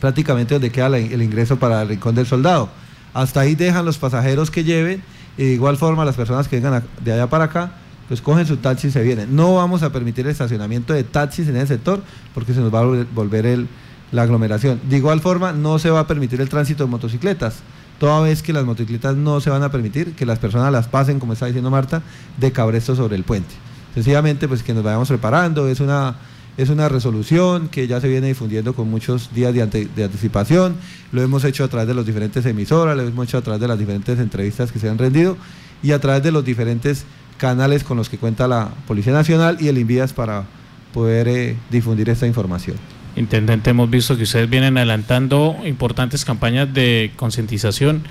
prácticamente 0.00 0.54
donde 0.54 0.70
queda 0.70 0.86
el 0.96 1.22
ingreso 1.22 1.58
para 1.58 1.82
el 1.82 1.88
Rincón 1.88 2.14
del 2.14 2.26
Soldado. 2.26 2.68
Hasta 3.14 3.40
ahí 3.40 3.54
dejan 3.54 3.84
los 3.84 3.98
pasajeros 3.98 4.50
que 4.50 4.64
lleven 4.64 5.02
y 5.36 5.44
de 5.44 5.52
igual 5.54 5.76
forma 5.76 6.04
las 6.04 6.16
personas 6.16 6.48
que 6.48 6.56
vengan 6.56 6.84
de 7.04 7.12
allá 7.12 7.28
para 7.28 7.44
acá, 7.44 7.72
pues 8.08 8.20
cogen 8.20 8.46
su 8.46 8.56
taxi 8.56 8.88
y 8.88 8.90
se 8.90 9.02
vienen. 9.02 9.34
No 9.34 9.54
vamos 9.54 9.82
a 9.82 9.92
permitir 9.92 10.26
el 10.26 10.32
estacionamiento 10.32 10.92
de 10.92 11.04
taxis 11.04 11.48
en 11.48 11.56
ese 11.56 11.68
sector 11.68 12.02
porque 12.34 12.54
se 12.54 12.60
nos 12.60 12.72
va 12.74 12.80
a 12.80 13.04
volver 13.14 13.46
el, 13.46 13.68
la 14.12 14.22
aglomeración. 14.22 14.80
De 14.88 14.96
igual 14.96 15.20
forma, 15.20 15.52
no 15.52 15.78
se 15.78 15.90
va 15.90 16.00
a 16.00 16.06
permitir 16.06 16.40
el 16.40 16.48
tránsito 16.48 16.84
de 16.84 16.90
motocicletas, 16.90 17.56
toda 17.98 18.20
vez 18.20 18.42
que 18.42 18.52
las 18.52 18.64
motocicletas 18.64 19.16
no 19.16 19.40
se 19.40 19.50
van 19.50 19.62
a 19.62 19.70
permitir 19.70 20.14
que 20.14 20.26
las 20.26 20.38
personas 20.38 20.72
las 20.72 20.88
pasen, 20.88 21.18
como 21.18 21.32
está 21.32 21.46
diciendo 21.46 21.70
Marta, 21.70 22.02
de 22.38 22.52
cabresto 22.52 22.94
sobre 22.94 23.16
el 23.16 23.24
puente. 23.24 23.54
Sencillamente, 23.94 24.48
pues 24.48 24.62
que 24.62 24.74
nos 24.74 24.84
vayamos 24.84 25.08
preparando, 25.08 25.68
es 25.68 25.80
una, 25.80 26.16
es 26.56 26.68
una 26.68 26.88
resolución 26.88 27.68
que 27.68 27.86
ya 27.86 28.00
se 28.00 28.08
viene 28.08 28.28
difundiendo 28.28 28.74
con 28.74 28.90
muchos 28.90 29.34
días 29.34 29.52
de, 29.52 29.66
de 29.66 30.04
anticipación, 30.04 30.76
lo 31.12 31.22
hemos 31.22 31.44
hecho 31.44 31.64
a 31.64 31.68
través 31.68 31.88
de 31.88 31.94
las 31.94 32.06
diferentes 32.06 32.46
emisoras, 32.46 32.96
lo 32.96 33.02
hemos 33.02 33.26
hecho 33.26 33.38
a 33.38 33.42
través 33.42 33.60
de 33.60 33.68
las 33.68 33.78
diferentes 33.78 34.18
entrevistas 34.18 34.70
que 34.70 34.78
se 34.78 34.88
han 34.88 34.98
rendido 34.98 35.36
y 35.82 35.92
a 35.92 36.00
través 36.00 36.22
de 36.22 36.32
los 36.32 36.44
diferentes 36.44 37.04
canales 37.38 37.84
con 37.84 37.96
los 37.96 38.08
que 38.08 38.18
cuenta 38.18 38.46
la 38.48 38.68
Policía 38.86 39.12
Nacional 39.12 39.58
y 39.60 39.68
el 39.68 39.78
Invías 39.78 40.12
para 40.12 40.44
poder 40.92 41.28
eh, 41.28 41.56
difundir 41.70 42.08
esta 42.10 42.26
información. 42.26 42.76
Intendente, 43.18 43.70
hemos 43.70 43.90
visto 43.90 44.16
que 44.16 44.22
ustedes 44.22 44.48
vienen 44.48 44.76
adelantando 44.76 45.56
importantes 45.66 46.24
campañas 46.24 46.72
de 46.72 47.10
concientización 47.16 48.02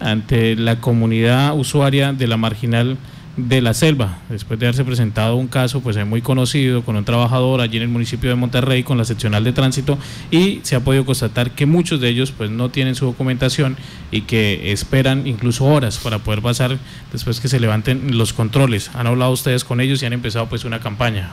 ante 0.00 0.56
la 0.56 0.80
comunidad 0.80 1.56
usuaria 1.56 2.12
de 2.12 2.26
la 2.26 2.36
marginal 2.36 2.98
de 3.36 3.62
la 3.62 3.72
selva, 3.72 4.18
después 4.28 4.58
de 4.58 4.66
haberse 4.66 4.84
presentado 4.84 5.36
un 5.36 5.46
caso 5.46 5.80
pues 5.80 5.96
muy 6.04 6.22
conocido 6.22 6.82
con 6.82 6.96
un 6.96 7.04
trabajador 7.04 7.60
allí 7.60 7.76
en 7.76 7.84
el 7.84 7.88
municipio 7.88 8.30
de 8.30 8.34
Monterrey 8.34 8.82
con 8.82 8.98
la 8.98 9.04
seccional 9.04 9.44
de 9.44 9.52
tránsito 9.52 9.96
y 10.32 10.58
se 10.64 10.74
ha 10.74 10.80
podido 10.80 11.06
constatar 11.06 11.52
que 11.52 11.64
muchos 11.64 12.00
de 12.00 12.08
ellos 12.08 12.32
pues 12.32 12.50
no 12.50 12.68
tienen 12.68 12.96
su 12.96 13.04
documentación 13.04 13.76
y 14.10 14.22
que 14.22 14.72
esperan 14.72 15.28
incluso 15.28 15.66
horas 15.66 15.98
para 15.98 16.18
poder 16.18 16.42
pasar 16.42 16.78
después 17.12 17.38
que 17.38 17.46
se 17.46 17.60
levanten 17.60 18.18
los 18.18 18.32
controles. 18.32 18.90
¿Han 18.94 19.06
hablado 19.06 19.30
ustedes 19.30 19.62
con 19.62 19.80
ellos 19.80 20.02
y 20.02 20.06
han 20.06 20.14
empezado 20.14 20.48
pues 20.48 20.64
una 20.64 20.80
campaña? 20.80 21.30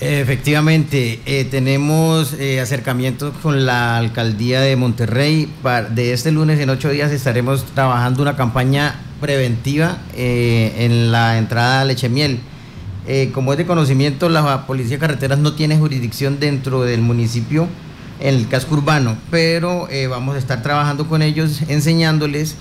Efectivamente, 0.00 1.20
eh, 1.26 1.44
tenemos 1.44 2.32
eh, 2.34 2.60
acercamientos 2.60 3.34
con 3.42 3.66
la 3.66 3.96
alcaldía 3.96 4.60
de 4.60 4.76
Monterrey. 4.76 5.52
de 5.90 6.12
este 6.12 6.30
lunes 6.30 6.60
en 6.60 6.70
ocho 6.70 6.88
días 6.90 7.10
estaremos 7.10 7.64
trabajando 7.74 8.22
una 8.22 8.36
campaña 8.36 8.94
preventiva 9.20 9.98
eh, 10.14 10.72
en 10.78 11.10
la 11.10 11.38
entrada 11.38 11.80
a 11.80 11.84
Lechemiel. 11.84 12.38
como 13.32 13.52
es 13.52 13.58
de 13.58 13.66
conocimiento, 13.66 14.28
la 14.28 14.66
Policía 14.66 14.98
de 14.98 15.00
Carreteras 15.00 15.40
no 15.40 15.54
tiene 15.54 15.78
jurisdicción 15.78 16.38
dentro 16.38 16.82
del 16.82 17.00
municipio 17.00 17.66
en 18.20 18.36
el 18.36 18.48
casco 18.48 18.74
urbano, 18.76 19.16
pero 19.30 19.88
vamos 20.10 20.36
a 20.36 20.38
estar 20.38 20.62
trabajando 20.62 21.08
con 21.08 21.22
ellos, 21.22 21.62
enseñándoles 21.68 22.54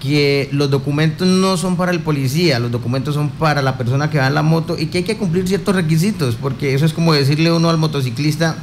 que 0.00 0.48
los 0.52 0.70
documentos 0.70 1.26
no 1.26 1.56
son 1.56 1.76
para 1.76 1.92
el 1.92 2.00
policía, 2.00 2.58
los 2.58 2.70
documentos 2.70 3.14
son 3.14 3.30
para 3.30 3.62
la 3.62 3.78
persona 3.78 4.10
que 4.10 4.18
va 4.18 4.26
en 4.26 4.34
la 4.34 4.42
moto 4.42 4.76
y 4.78 4.86
que 4.86 4.98
hay 4.98 5.04
que 5.04 5.16
cumplir 5.16 5.48
ciertos 5.48 5.74
requisitos, 5.74 6.36
porque 6.36 6.74
eso 6.74 6.84
es 6.84 6.92
como 6.92 7.14
decirle 7.14 7.50
uno 7.52 7.70
al 7.70 7.78
motociclista, 7.78 8.56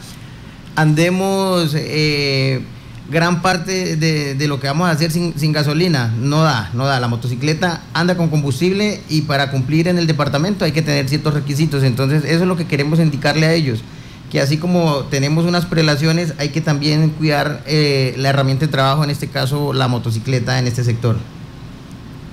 andemos 0.76 1.74
eh, 1.76 2.62
gran 3.10 3.42
parte 3.42 3.96
de, 3.96 4.48
lo 4.48 4.60
que 4.60 4.68
vamos 4.68 4.88
a 4.88 4.92
hacer 4.92 5.12
sin, 5.12 5.38
sin, 5.38 5.52
gasolina, 5.52 6.14
no 6.20 6.44
da, 6.44 6.70
no 6.74 6.86
da, 6.86 7.00
la 7.00 7.08
motocicleta 7.08 7.82
anda 7.94 8.16
con 8.16 8.30
combustible 8.30 9.02
y 9.10 9.22
para 9.22 9.52
cumplir 9.52 9.88
en 9.88 9.98
el 9.98 10.08
departamento 10.08 10.66
hay 10.66 10.72
que 10.72 10.82
tener 10.82 11.10
ciertos 11.10 11.34
requisitos, 11.34 11.84
entonces 11.84 12.24
eso 12.26 12.42
es 12.42 12.48
lo 12.48 12.56
que 12.56 12.68
queremos 12.68 13.00
indicarle 13.00 13.46
a 13.46 13.54
ellos 13.54 13.84
que 14.34 14.42
así 14.42 14.58
como 14.58 15.02
tenemos 15.12 15.46
unas 15.46 15.68
prelaciones, 15.68 16.34
hay 16.40 16.50
que 16.50 16.60
también 16.60 17.12
cuidar 17.12 17.62
eh, 17.68 18.16
la 18.18 18.30
herramienta 18.30 18.66
de 18.66 18.72
trabajo, 18.72 19.04
en 19.04 19.12
este 19.12 19.28
caso 19.28 19.74
la 19.74 19.88
motocicleta 19.88 20.58
en 20.58 20.66
este 20.66 20.84
sector. 20.84 21.18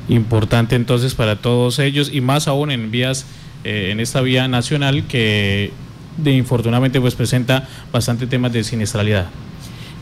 Importante 0.09 0.77
entonces 0.77 1.15
para 1.15 1.37
todos 1.37 1.79
ellos 1.79 2.09
y 2.11 2.23
más 2.23 2.49
aún 2.49 2.71
en 2.71 2.91
vías, 2.91 3.27
eh, 3.65 3.91
en 3.93 4.01
esta 4.01 4.23
vía 4.23 4.49
nacional 4.49 5.07
que 5.09 5.73
de, 6.17 6.33
infortunadamente 6.33 7.03
pues 7.03 7.15
presenta 7.15 7.69
bastante 7.93 8.27
temas 8.27 8.55
de 8.55 8.65
siniestralidad. 8.65 9.27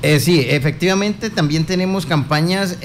Eh, 0.01 0.21
sí, 0.21 0.47
efectivamente 0.49 1.29
también 1.29 1.65
tenemos 1.65 2.07
campañas, 2.07 2.79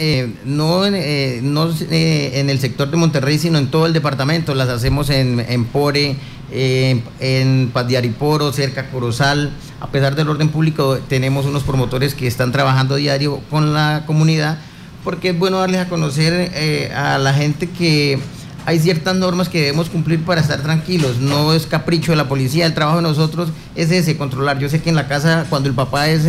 no, 0.45 0.89
no 0.89 0.89
en 0.89 2.49
el 2.49 2.59
sector 2.59 2.89
de 2.89 2.97
Monterrey, 2.97 3.37
sino 3.37 3.59
en 3.59 3.67
todo 3.67 3.85
el 3.85 3.93
departamento. 3.93 4.55
Las 4.55 4.69
hacemos 4.69 5.11
en, 5.11 5.39
en 5.39 5.65
Pore, 5.65 6.15
en 6.51 7.69
Padiariporo, 7.71 8.51
cerca 8.51 8.89
Corozal. 8.89 9.51
A 9.79 9.87
pesar 9.87 10.15
del 10.15 10.29
orden 10.29 10.49
público, 10.49 10.99
tenemos 11.09 11.45
unos 11.45 11.63
promotores 11.63 12.13
que 12.15 12.25
están 12.25 12.51
trabajando 12.51 12.95
diario 12.95 13.41
con 13.49 13.73
la 13.73 14.03
comunidad, 14.05 14.57
porque 15.03 15.29
es 15.29 15.37
bueno 15.37 15.59
darles 15.59 15.81
a 15.81 15.89
conocer 15.89 16.51
eh, 16.53 16.91
a 16.95 17.17
la 17.17 17.33
gente 17.33 17.69
que 17.69 18.17
hay 18.65 18.79
ciertas 18.79 19.15
normas 19.15 19.49
que 19.49 19.59
debemos 19.59 19.89
cumplir 19.89 20.23
para 20.23 20.41
estar 20.41 20.61
tranquilos. 20.61 21.17
No 21.17 21.53
es 21.53 21.67
capricho 21.67 22.13
de 22.13 22.15
la 22.15 22.29
policía, 22.29 22.65
el 22.65 22.73
trabajo 22.73 22.97
de 22.97 23.03
nosotros 23.03 23.49
es 23.75 23.91
ese, 23.91 24.15
controlar. 24.15 24.57
Yo 24.57 24.69
sé 24.69 24.81
que 24.81 24.89
en 24.89 24.95
la 24.95 25.07
casa, 25.07 25.45
cuando 25.49 25.67
el 25.67 25.75
papá 25.75 26.07
es 26.07 26.25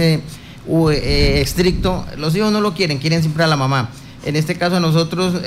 eh, 0.67 1.01
eh, 1.03 1.41
estricto, 1.41 2.05
los 2.17 2.35
hijos 2.37 2.53
no 2.53 2.61
lo 2.61 2.75
quieren, 2.75 2.99
quieren 2.99 3.21
siempre 3.21 3.45
a 3.45 3.47
la 3.47 3.57
mamá. 3.57 3.91
En 4.25 4.37
este 4.37 4.57
caso, 4.57 4.77
a 4.77 4.81
nosotros 4.81 5.43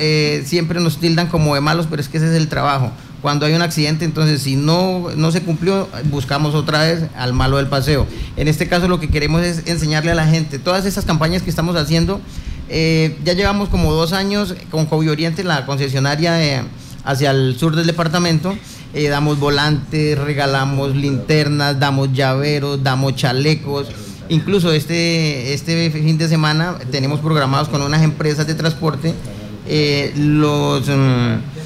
siempre 0.46 0.80
nos 0.80 1.00
tildan 1.00 1.28
como 1.28 1.56
de 1.56 1.62
malos, 1.62 1.88
pero 1.90 2.00
es 2.00 2.10
que 2.10 2.18
ese 2.18 2.28
es 2.28 2.36
el 2.36 2.48
trabajo 2.48 2.92
cuando 3.22 3.46
hay 3.46 3.54
un 3.54 3.62
accidente, 3.62 4.06
entonces 4.06 4.42
si 4.42 4.56
no, 4.56 5.08
no 5.16 5.32
se 5.32 5.42
cumplió, 5.42 5.88
buscamos 6.06 6.54
otra 6.56 6.82
vez 6.82 7.04
al 7.16 7.34
malo 7.34 7.58
del 7.58 7.68
paseo. 7.68 8.06
En 8.36 8.48
este 8.48 8.68
caso 8.68 8.88
lo 8.88 9.00
que 9.00 9.10
queremos 9.10 9.42
es 9.42 9.64
enseñarle 9.66 10.12
a 10.12 10.16
la 10.16 10.28
gente, 10.28 10.60
todas 10.60 10.86
esas 10.86 11.06
campañas 11.06 11.42
que 11.42 11.50
estamos 11.50 11.76
haciendo, 11.76 12.22
eh, 12.70 13.18
ya 13.24 13.34
llevamos 13.34 13.70
como 13.70 13.92
dos 13.94 14.14
años 14.14 14.56
con 14.70 14.86
Covid 14.86 15.12
Oriente, 15.12 15.44
la 15.44 15.66
concesionaria 15.66 16.44
eh, 16.44 16.64
hacia 17.04 17.32
el 17.32 17.58
sur 17.58 17.76
del 17.76 17.88
departamento, 17.88 18.56
eh, 18.94 19.08
damos 19.08 19.40
volantes, 19.40 20.18
regalamos 20.18 20.96
linternas, 20.96 21.80
damos 21.80 22.14
llaveros, 22.14 22.84
damos 22.84 23.16
chalecos. 23.16 23.88
Incluso 24.30 24.72
este, 24.72 25.54
este 25.54 25.90
fin 25.92 26.18
de 26.18 26.28
semana 26.28 26.78
tenemos 26.92 27.20
programados 27.20 27.70
con 27.70 27.82
unas 27.82 28.04
empresas 28.04 28.48
de 28.48 28.56
transporte 28.56 29.14
los... 30.16 30.88
Mm, 30.88 31.58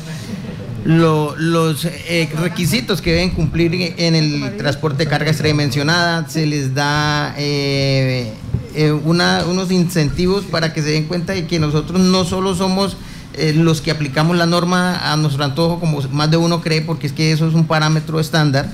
los 0.84 1.86
eh, 1.86 2.30
requisitos 2.40 3.02
que 3.02 3.12
deben 3.12 3.30
cumplir 3.32 3.94
en 3.98 4.16
el 4.16 4.58
transporte 4.58 5.04
de 5.04 5.10
carga 5.10 5.30
extradimensionada, 5.30 6.28
se 6.28 6.46
les 6.46 6.74
da 6.74 7.36
eh, 7.38 8.34
eh, 8.74 8.92
unos 8.92 9.72
incentivos 9.72 10.46
para 10.46 10.74
que 10.74 10.82
se 10.82 10.90
den 10.90 11.06
cuenta 11.06 11.34
de 11.34 11.46
que 11.46 11.60
nosotros 11.60 12.00
no 12.00 12.26
solo 12.26 12.56
somos 12.56 12.98
los 13.56 13.80
que 13.80 13.92
aplicamos 13.92 14.36
la 14.36 14.46
norma 14.46 15.14
a 15.14 15.16
nuestro 15.16 15.46
antojo, 15.46 15.80
como 15.80 16.02
más 16.12 16.30
de 16.30 16.36
uno 16.36 16.62
cree, 16.62 16.82
porque 16.82 17.08
es 17.08 17.14
que 17.14 17.32
eso 17.32 17.48
es 17.48 17.54
un 17.54 17.66
parámetro 17.66 18.20
estándar. 18.20 18.70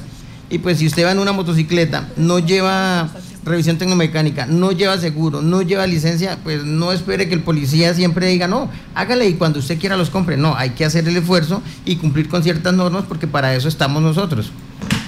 Y 0.50 0.58
pues 0.58 0.80
si 0.80 0.88
usted 0.88 1.06
va 1.06 1.12
en 1.12 1.20
una 1.20 1.32
motocicleta, 1.32 2.10
no 2.18 2.40
lleva 2.40 3.08
revisión 3.48 3.78
tecnomecánica, 3.78 4.46
no 4.46 4.72
lleva 4.72 4.98
seguro, 4.98 5.42
no 5.42 5.62
lleva 5.62 5.88
licencia, 5.88 6.38
pues 6.44 6.64
no 6.64 6.92
espere 6.92 7.28
que 7.28 7.34
el 7.34 7.42
policía 7.42 7.94
siempre 7.94 8.28
diga, 8.28 8.48
no, 8.48 8.70
hágale 8.96 9.28
y 9.28 9.34
cuando 9.34 9.60
usted 9.60 9.80
quiera 9.80 9.98
los 9.98 10.10
compre. 10.10 10.38
No, 10.38 10.56
hay 10.56 10.72
que 10.72 10.86
hacer 10.86 11.08
el 11.08 11.18
esfuerzo 11.18 11.62
y 11.86 11.96
cumplir 11.96 12.30
con 12.30 12.44
ciertas 12.44 12.74
normas 12.74 13.06
porque 13.08 13.28
para 13.28 13.56
eso 13.56 13.68
estamos 13.68 14.02
nosotros. 14.02 14.52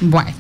Bueno. 0.02 0.32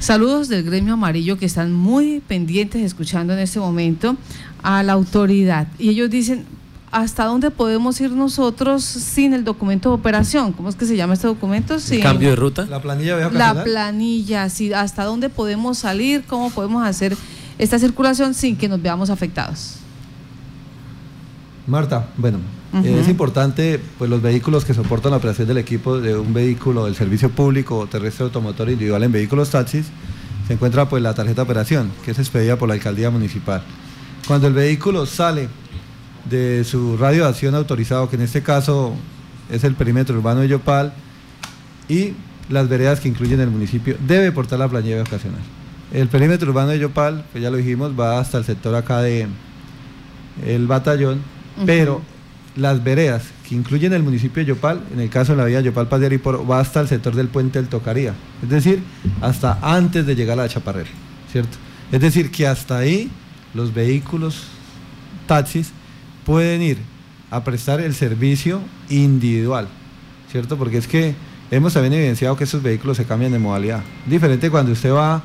Saludos 0.00 0.48
del 0.48 0.64
gremio 0.64 0.94
amarillo 0.94 1.38
que 1.38 1.46
están 1.46 1.72
muy 1.72 2.20
pendientes 2.20 2.82
escuchando 2.82 3.32
en 3.32 3.38
este 3.38 3.58
momento 3.58 4.16
a 4.62 4.82
la 4.82 4.92
autoridad. 4.92 5.66
Y 5.78 5.88
ellos 5.88 6.10
dicen, 6.10 6.44
¿hasta 6.94 7.24
dónde 7.24 7.50
podemos 7.50 8.00
ir 8.00 8.12
nosotros 8.12 8.84
sin 8.84 9.34
el 9.34 9.42
documento 9.42 9.88
de 9.88 9.96
operación? 9.96 10.52
¿Cómo 10.52 10.68
es 10.68 10.76
que 10.76 10.86
se 10.86 10.96
llama 10.96 11.14
este 11.14 11.26
documento? 11.26 11.76
¿Cambio 12.00 12.30
de 12.30 12.36
ruta? 12.36 12.66
La 12.70 12.80
planilla 12.80 13.16
vieja 13.16 13.30
La 13.32 13.64
planilla, 13.64 14.48
sí, 14.48 14.72
¿hasta 14.72 15.04
dónde 15.04 15.28
podemos 15.28 15.78
salir? 15.78 16.22
¿Cómo 16.28 16.50
podemos 16.50 16.86
hacer 16.86 17.16
esta 17.58 17.80
circulación 17.80 18.32
sin 18.32 18.56
que 18.56 18.68
nos 18.68 18.80
veamos 18.80 19.10
afectados? 19.10 19.74
Marta, 21.66 22.10
bueno, 22.16 22.38
es 22.84 23.08
importante, 23.08 23.80
pues 23.98 24.08
los 24.08 24.22
vehículos 24.22 24.64
que 24.64 24.72
soportan 24.72 25.10
la 25.10 25.16
operación 25.16 25.48
del 25.48 25.58
equipo 25.58 26.00
de 26.00 26.16
un 26.16 26.32
vehículo 26.32 26.84
del 26.84 26.94
servicio 26.94 27.28
público 27.30 27.88
terrestre 27.90 28.24
automotor 28.24 28.70
individual 28.70 29.02
en 29.02 29.10
vehículos 29.10 29.50
taxis, 29.50 29.86
se 30.46 30.52
encuentra 30.52 30.88
pues 30.88 31.02
la 31.02 31.14
tarjeta 31.14 31.36
de 31.36 31.42
operación, 31.42 31.90
que 32.04 32.12
es 32.12 32.18
expedida 32.20 32.56
por 32.56 32.68
la 32.68 32.74
alcaldía 32.74 33.10
municipal. 33.10 33.62
Cuando 34.28 34.46
el 34.46 34.52
vehículo 34.52 35.06
sale 35.06 35.48
de 36.28 36.64
su 36.64 36.96
radio 36.96 37.24
de 37.24 37.30
acción 37.30 37.54
autorizado, 37.54 38.08
que 38.08 38.16
en 38.16 38.22
este 38.22 38.42
caso 38.42 38.94
es 39.50 39.64
el 39.64 39.74
perímetro 39.74 40.16
urbano 40.16 40.40
de 40.40 40.48
Yopal, 40.48 40.92
y 41.88 42.12
las 42.48 42.68
veredas 42.68 43.00
que 43.00 43.08
incluyen 43.08 43.40
el 43.40 43.50
municipio, 43.50 43.96
debe 44.06 44.32
portar 44.32 44.58
la 44.58 44.68
planilla 44.68 45.02
ocasional. 45.02 45.40
El 45.92 46.08
perímetro 46.08 46.50
urbano 46.50 46.70
de 46.70 46.78
Yopal, 46.78 47.24
pues 47.30 47.42
ya 47.42 47.50
lo 47.50 47.56
dijimos, 47.56 47.92
va 47.98 48.18
hasta 48.18 48.38
el 48.38 48.44
sector 48.44 48.74
acá 48.74 49.00
de 49.00 49.26
el 50.46 50.66
batallón, 50.66 51.20
pero 51.64 52.02
las 52.56 52.82
veredas 52.82 53.22
que 53.48 53.54
incluyen 53.54 53.92
el 53.92 54.02
municipio 54.02 54.42
de 54.42 54.48
Yopal, 54.48 54.80
en 54.92 55.00
el 55.00 55.08
caso 55.08 55.32
de 55.32 55.38
la 55.38 55.44
vía 55.44 55.60
Yopal 55.60 55.88
de 55.88 56.18
va 56.18 56.60
hasta 56.60 56.80
el 56.80 56.88
sector 56.88 57.14
del 57.14 57.28
puente 57.28 57.60
del 57.60 57.68
Tocaría, 57.68 58.14
es 58.42 58.48
decir, 58.48 58.82
hasta 59.20 59.58
antes 59.62 60.06
de 60.06 60.16
llegar 60.16 60.38
a 60.38 60.42
la 60.42 60.48
Chaparrera, 60.48 60.90
¿cierto? 61.30 61.56
Es 61.92 62.00
decir, 62.00 62.30
que 62.30 62.46
hasta 62.46 62.78
ahí 62.78 63.10
los 63.54 63.72
vehículos, 63.72 64.44
taxis, 65.26 65.72
pueden 66.24 66.62
ir 66.62 66.78
a 67.30 67.42
prestar 67.44 67.80
el 67.80 67.94
servicio 67.94 68.60
individual, 68.88 69.68
¿cierto? 70.30 70.56
Porque 70.56 70.78
es 70.78 70.86
que 70.86 71.14
hemos 71.50 71.72
también 71.74 71.94
evidenciado 71.94 72.36
que 72.36 72.44
esos 72.44 72.62
vehículos 72.62 72.96
se 72.96 73.04
cambian 73.04 73.32
de 73.32 73.38
modalidad. 73.38 73.82
Diferente 74.06 74.50
cuando 74.50 74.72
usted 74.72 74.92
va, 74.92 75.22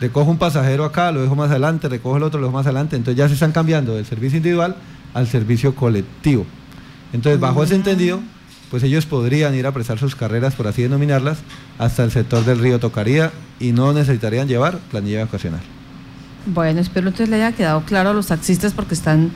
recoge 0.00 0.30
un 0.30 0.38
pasajero 0.38 0.84
acá, 0.84 1.12
lo 1.12 1.22
dejo 1.22 1.36
más 1.36 1.50
adelante, 1.50 1.88
recoge 1.88 2.18
el 2.18 2.22
otro, 2.22 2.40
lo 2.40 2.46
dejo 2.46 2.56
más 2.56 2.66
adelante, 2.66 2.96
entonces 2.96 3.18
ya 3.18 3.28
se 3.28 3.34
están 3.34 3.52
cambiando 3.52 3.94
del 3.94 4.06
servicio 4.06 4.38
individual 4.38 4.76
al 5.14 5.26
servicio 5.26 5.74
colectivo. 5.74 6.46
Entonces, 7.12 7.40
bajo 7.40 7.62
ese 7.64 7.74
entendido, 7.74 8.20
pues 8.70 8.82
ellos 8.84 9.04
podrían 9.04 9.54
ir 9.54 9.66
a 9.66 9.72
prestar 9.72 9.98
sus 9.98 10.14
carreras, 10.14 10.54
por 10.54 10.68
así 10.68 10.82
denominarlas, 10.82 11.38
hasta 11.78 12.04
el 12.04 12.12
sector 12.12 12.44
del 12.44 12.60
río 12.60 12.78
Tocaría 12.78 13.32
y 13.58 13.72
no 13.72 13.92
necesitarían 13.92 14.46
llevar 14.46 14.78
planilla 14.90 15.24
ocasional. 15.24 15.60
Bueno, 16.46 16.80
espero 16.80 17.08
entonces 17.08 17.28
le 17.28 17.36
haya 17.36 17.52
quedado 17.52 17.82
claro 17.82 18.10
a 18.10 18.12
los 18.14 18.28
taxistas 18.28 18.72
porque 18.72 18.94
están, 18.94 19.30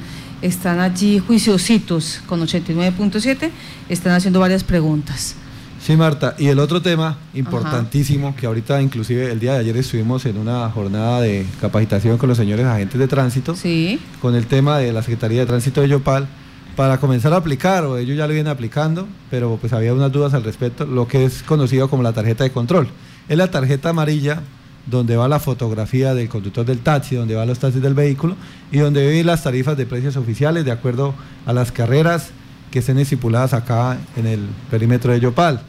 están 0.45 0.79
allí 0.79 1.19
juiciositos 1.19 2.21
con 2.27 2.41
89.7, 2.41 3.51
están 3.89 4.13
haciendo 4.13 4.41
varias 4.41 4.63
preguntas. 4.63 5.37
Sí, 5.81 5.97
Marta. 5.97 6.35
Y 6.39 6.49
el 6.49 6.59
otro 6.59 6.83
tema 6.83 7.17
importantísimo, 7.33 8.37
que 8.37 8.47
ahorita 8.47 8.81
inclusive 8.81 9.33
el 9.33 9.41
día 9.41 9.55
de 9.55 9.61
ayer 9.61 9.77
estuvimos 9.79 10.25
en 10.27 10.37
una 10.37 10.69
jornada 10.71 11.23
de 11.23 11.47
capacitación 11.61 12.19
con 12.19 12.29
los 12.29 12.37
señores 12.37 12.67
agentes 12.67 12.99
de 12.99 13.09
tránsito, 13.09 13.57
sí. 13.57 13.99
con 14.21 14.35
el 14.35 14.47
tema 14.47 14.79
de 14.79 14.93
la 14.93 15.03
Secretaría 15.03 15.41
de 15.41 15.47
Tránsito 15.47 15.81
de 15.81 15.89
Yopal, 15.89 16.29
para 16.77 16.99
comenzar 16.99 17.33
a 17.33 17.37
aplicar, 17.37 17.85
o 17.85 17.97
ellos 17.97 18.17
ya 18.17 18.27
lo 18.27 18.35
vienen 18.35 18.51
aplicando, 18.51 19.09
pero 19.31 19.57
pues 19.59 19.73
había 19.73 19.95
unas 19.95 20.13
dudas 20.13 20.35
al 20.35 20.45
respecto, 20.45 20.85
lo 20.85 21.09
que 21.09 21.25
es 21.25 21.43
conocido 21.43 21.89
como 21.89 22.03
la 22.03 22.13
tarjeta 22.13 22.45
de 22.45 22.51
control. 22.51 22.89
Es 23.29 23.39
la 23.39 23.51
tarjeta 23.51 23.91
amarilla 23.91 24.43
donde 24.87 25.17
va 25.17 25.29
la 25.29 25.41
fotografía 25.41 26.15
del 26.15 26.29
conductor 26.29 26.65
del 26.65 26.81
taxi, 26.81 27.17
donde 27.17 27.35
van 27.35 27.49
los 27.49 27.59
taxis 27.59 27.81
del 27.81 27.95
vehículo 27.95 28.37
y 28.71 28.79
donde 28.79 29.07
ven 29.07 29.27
las 29.27 29.43
tarifas 29.43 29.77
de 29.77 29.87
precios 29.87 30.17
oficiales 30.17 30.65
de 30.65 30.73
acuerdo 30.73 31.15
a 31.47 31.53
las 31.53 31.73
carreras 31.73 32.31
que 32.71 32.81
estén 32.81 32.99
estipuladas 32.99 33.55
acá 33.55 33.99
en 34.17 34.27
el 34.27 34.41
perímetro 34.71 35.13
de 35.13 35.21
Yopal. 35.21 35.63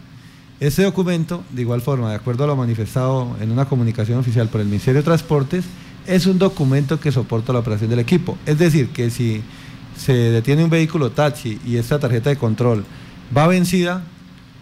Ese 0.59 0.83
documento, 0.83 1.43
de 1.51 1.61
igual 1.61 1.81
forma, 1.81 2.09
de 2.09 2.15
acuerdo 2.15 2.45
a 2.45 2.47
lo 2.47 2.55
manifestado 2.55 3.35
en 3.41 3.51
una 3.51 3.65
comunicación 3.65 4.19
oficial 4.19 4.47
por 4.47 4.61
el 4.61 4.67
Ministerio 4.67 5.01
de 5.01 5.05
Transportes, 5.05 5.65
es 6.07 6.25
un 6.25 6.39
documento 6.39 6.99
que 6.99 7.11
soporta 7.11 7.53
la 7.53 7.59
operación 7.59 7.89
del 7.89 7.99
equipo. 7.99 8.37
Es 8.45 8.57
decir, 8.57 8.89
que 8.89 9.09
si 9.09 9.41
se 9.97 10.13
detiene 10.13 10.63
un 10.63 10.69
vehículo 10.69 11.11
taxi 11.11 11.59
y 11.65 11.77
esta 11.77 11.99
tarjeta 11.99 12.29
de 12.29 12.37
control 12.37 12.85
va 13.35 13.47
vencida 13.47 14.03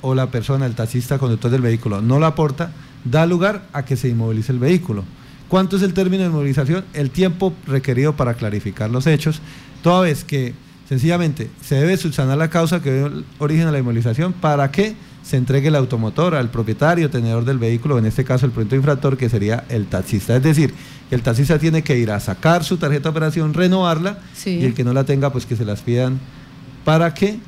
o 0.02 0.16
la 0.16 0.28
persona, 0.28 0.66
el 0.66 0.76
taxista, 0.76 1.18
conductor 1.18 1.52
del 1.52 1.62
vehículo, 1.62 2.02
no 2.02 2.20
la 2.20 2.28
aporta, 2.28 2.72
da 3.04 3.26
lugar 3.26 3.68
a 3.74 3.86
que 3.86 3.96
se 3.96 4.10
inmovilice 4.10 4.52
el 4.52 4.60
vehículo. 4.60 5.04
¿Cuánto 5.50 5.78
es 5.78 5.84
el 5.84 5.94
término 5.94 6.24
de 6.24 6.30
inmovilización? 6.30 6.86
El 6.94 7.12
tiempo 7.12 7.54
requerido 7.68 8.16
para 8.16 8.34
clarificar 8.34 8.90
los 8.90 9.06
hechos, 9.08 9.42
toda 9.82 10.02
vez 10.02 10.24
que 10.24 10.54
sencillamente 10.90 11.50
se 11.62 11.76
debe 11.76 11.98
subsanar 11.98 12.38
la 12.38 12.50
causa 12.50 12.82
que 12.82 12.94
dio 12.94 13.24
origen 13.40 13.68
a 13.68 13.72
la 13.72 13.80
inmovilización 13.80 14.34
para 14.34 14.72
que 14.72 14.96
se 15.24 15.38
entregue 15.38 15.70
el 15.70 15.76
automotor 15.76 16.36
al 16.36 16.50
propietario, 16.50 17.10
tenedor 17.10 17.46
del 17.46 17.58
vehículo, 17.58 17.98
en 17.98 18.06
este 18.06 18.26
caso 18.26 18.46
el 18.46 18.52
proyecto 18.52 18.76
infractor, 18.76 19.18
que 19.18 19.30
sería 19.30 19.64
el 19.70 19.86
taxista. 19.86 20.36
Es 20.36 20.44
decir, 20.44 20.74
el 21.12 21.22
taxista 21.22 21.58
tiene 21.58 21.82
que 21.82 21.98
ir 21.98 22.12
a 22.12 22.20
sacar 22.20 22.64
su 22.64 22.78
tarjeta 22.78 23.04
de 23.04 23.10
operación, 23.10 23.54
renovarla, 23.54 24.20
y 24.46 24.66
el 24.66 24.74
que 24.74 24.84
no 24.84 24.92
la 24.92 25.06
tenga, 25.06 25.32
pues 25.32 25.46
que 25.46 25.56
se 25.56 25.66
las 25.66 25.82
pidan 25.82 26.20
para 26.84 27.14
que 27.14 27.40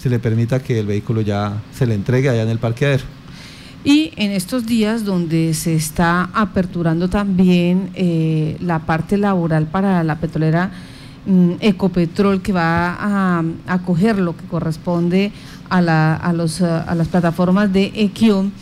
se 0.00 0.08
le 0.08 0.18
permita 0.18 0.60
que 0.60 0.80
el 0.80 0.86
vehículo 0.86 1.20
ya 1.20 1.62
se 1.72 1.86
le 1.86 1.94
entregue 1.94 2.28
allá 2.28 2.42
en 2.42 2.48
el 2.48 2.58
parqueadero. 2.58 3.04
Y 3.82 4.12
en 4.16 4.30
estos 4.32 4.66
días 4.66 5.04
donde 5.04 5.54
se 5.54 5.74
está 5.74 6.28
aperturando 6.34 7.08
también 7.08 7.90
eh, 7.94 8.56
la 8.60 8.80
parte 8.80 9.16
laboral 9.16 9.66
para 9.66 10.04
la 10.04 10.16
petrolera 10.20 10.70
mm, 11.24 11.52
Ecopetrol 11.60 12.42
que 12.42 12.52
va 12.52 12.94
a 13.00 13.42
acoger 13.66 14.18
lo 14.18 14.36
que 14.36 14.44
corresponde 14.44 15.32
a, 15.70 15.80
la, 15.80 16.14
a, 16.14 16.32
los, 16.34 16.60
a 16.60 16.94
las 16.94 17.08
plataformas 17.08 17.72
de 17.72 17.90
Equion. 17.94 18.52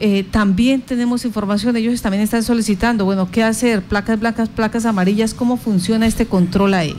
Eh, 0.00 0.24
también 0.30 0.82
tenemos 0.82 1.24
información, 1.24 1.74
ellos 1.76 2.00
también 2.02 2.22
están 2.22 2.42
solicitando, 2.42 3.04
bueno, 3.04 3.28
¿qué 3.32 3.42
hacer? 3.42 3.82
Placas 3.82 4.20
blancas, 4.20 4.48
placas 4.48 4.84
amarillas, 4.84 5.34
¿cómo 5.34 5.56
funciona 5.56 6.06
este 6.06 6.26
control 6.26 6.74
ahí? 6.74 6.94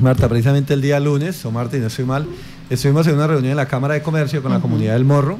Marta, 0.00 0.28
precisamente 0.28 0.74
el 0.74 0.82
día 0.82 0.98
lunes, 0.98 1.44
o 1.44 1.52
martes, 1.52 1.80
no 1.80 1.86
estoy 1.86 2.04
mal, 2.04 2.26
estuvimos 2.68 3.06
en 3.06 3.14
una 3.14 3.26
reunión 3.28 3.52
en 3.52 3.56
la 3.56 3.66
Cámara 3.66 3.94
de 3.94 4.02
Comercio 4.02 4.42
con 4.42 4.50
la 4.50 4.60
comunidad 4.60 4.94
del 4.94 5.04
Morro 5.04 5.38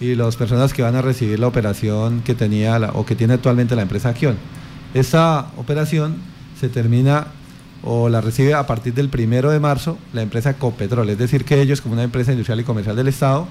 y 0.00 0.14
las 0.14 0.36
personas 0.36 0.72
que 0.72 0.82
van 0.82 0.96
a 0.96 1.02
recibir 1.02 1.38
la 1.38 1.46
operación 1.46 2.22
que 2.22 2.34
tenía 2.34 2.78
o 2.94 3.04
que 3.04 3.16
tiene 3.16 3.34
actualmente 3.34 3.74
la 3.74 3.82
empresa 3.82 4.10
Aquion. 4.10 4.36
Esta 4.94 5.48
operación 5.56 6.16
se 6.58 6.68
termina 6.68 7.28
o 7.82 8.08
la 8.08 8.20
recibe 8.20 8.54
a 8.54 8.66
partir 8.66 8.94
del 8.94 9.08
primero 9.08 9.50
de 9.50 9.60
marzo 9.60 9.98
la 10.12 10.22
empresa 10.22 10.54
Copetrol, 10.54 11.10
es 11.10 11.18
decir, 11.18 11.44
que 11.44 11.60
ellos 11.60 11.80
como 11.80 11.94
una 11.94 12.02
empresa 12.02 12.32
industrial 12.32 12.60
y 12.60 12.64
comercial 12.64 12.96
del 12.96 13.08
Estado 13.08 13.46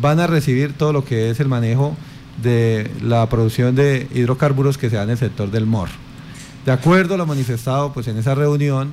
van 0.00 0.20
a 0.20 0.26
recibir 0.26 0.72
todo 0.72 0.92
lo 0.92 1.04
que 1.04 1.30
es 1.30 1.40
el 1.40 1.48
manejo 1.48 1.96
de 2.42 2.90
la 3.02 3.28
producción 3.28 3.74
de 3.74 4.08
hidrocarburos 4.14 4.78
que 4.78 4.90
se 4.90 4.96
da 4.96 5.02
en 5.02 5.10
el 5.10 5.18
sector 5.18 5.50
del 5.50 5.66
MOR. 5.66 5.88
De 6.64 6.72
acuerdo 6.72 7.14
a 7.14 7.16
lo 7.16 7.26
manifestado 7.26 7.92
pues, 7.92 8.06
en 8.08 8.18
esa 8.18 8.34
reunión, 8.34 8.92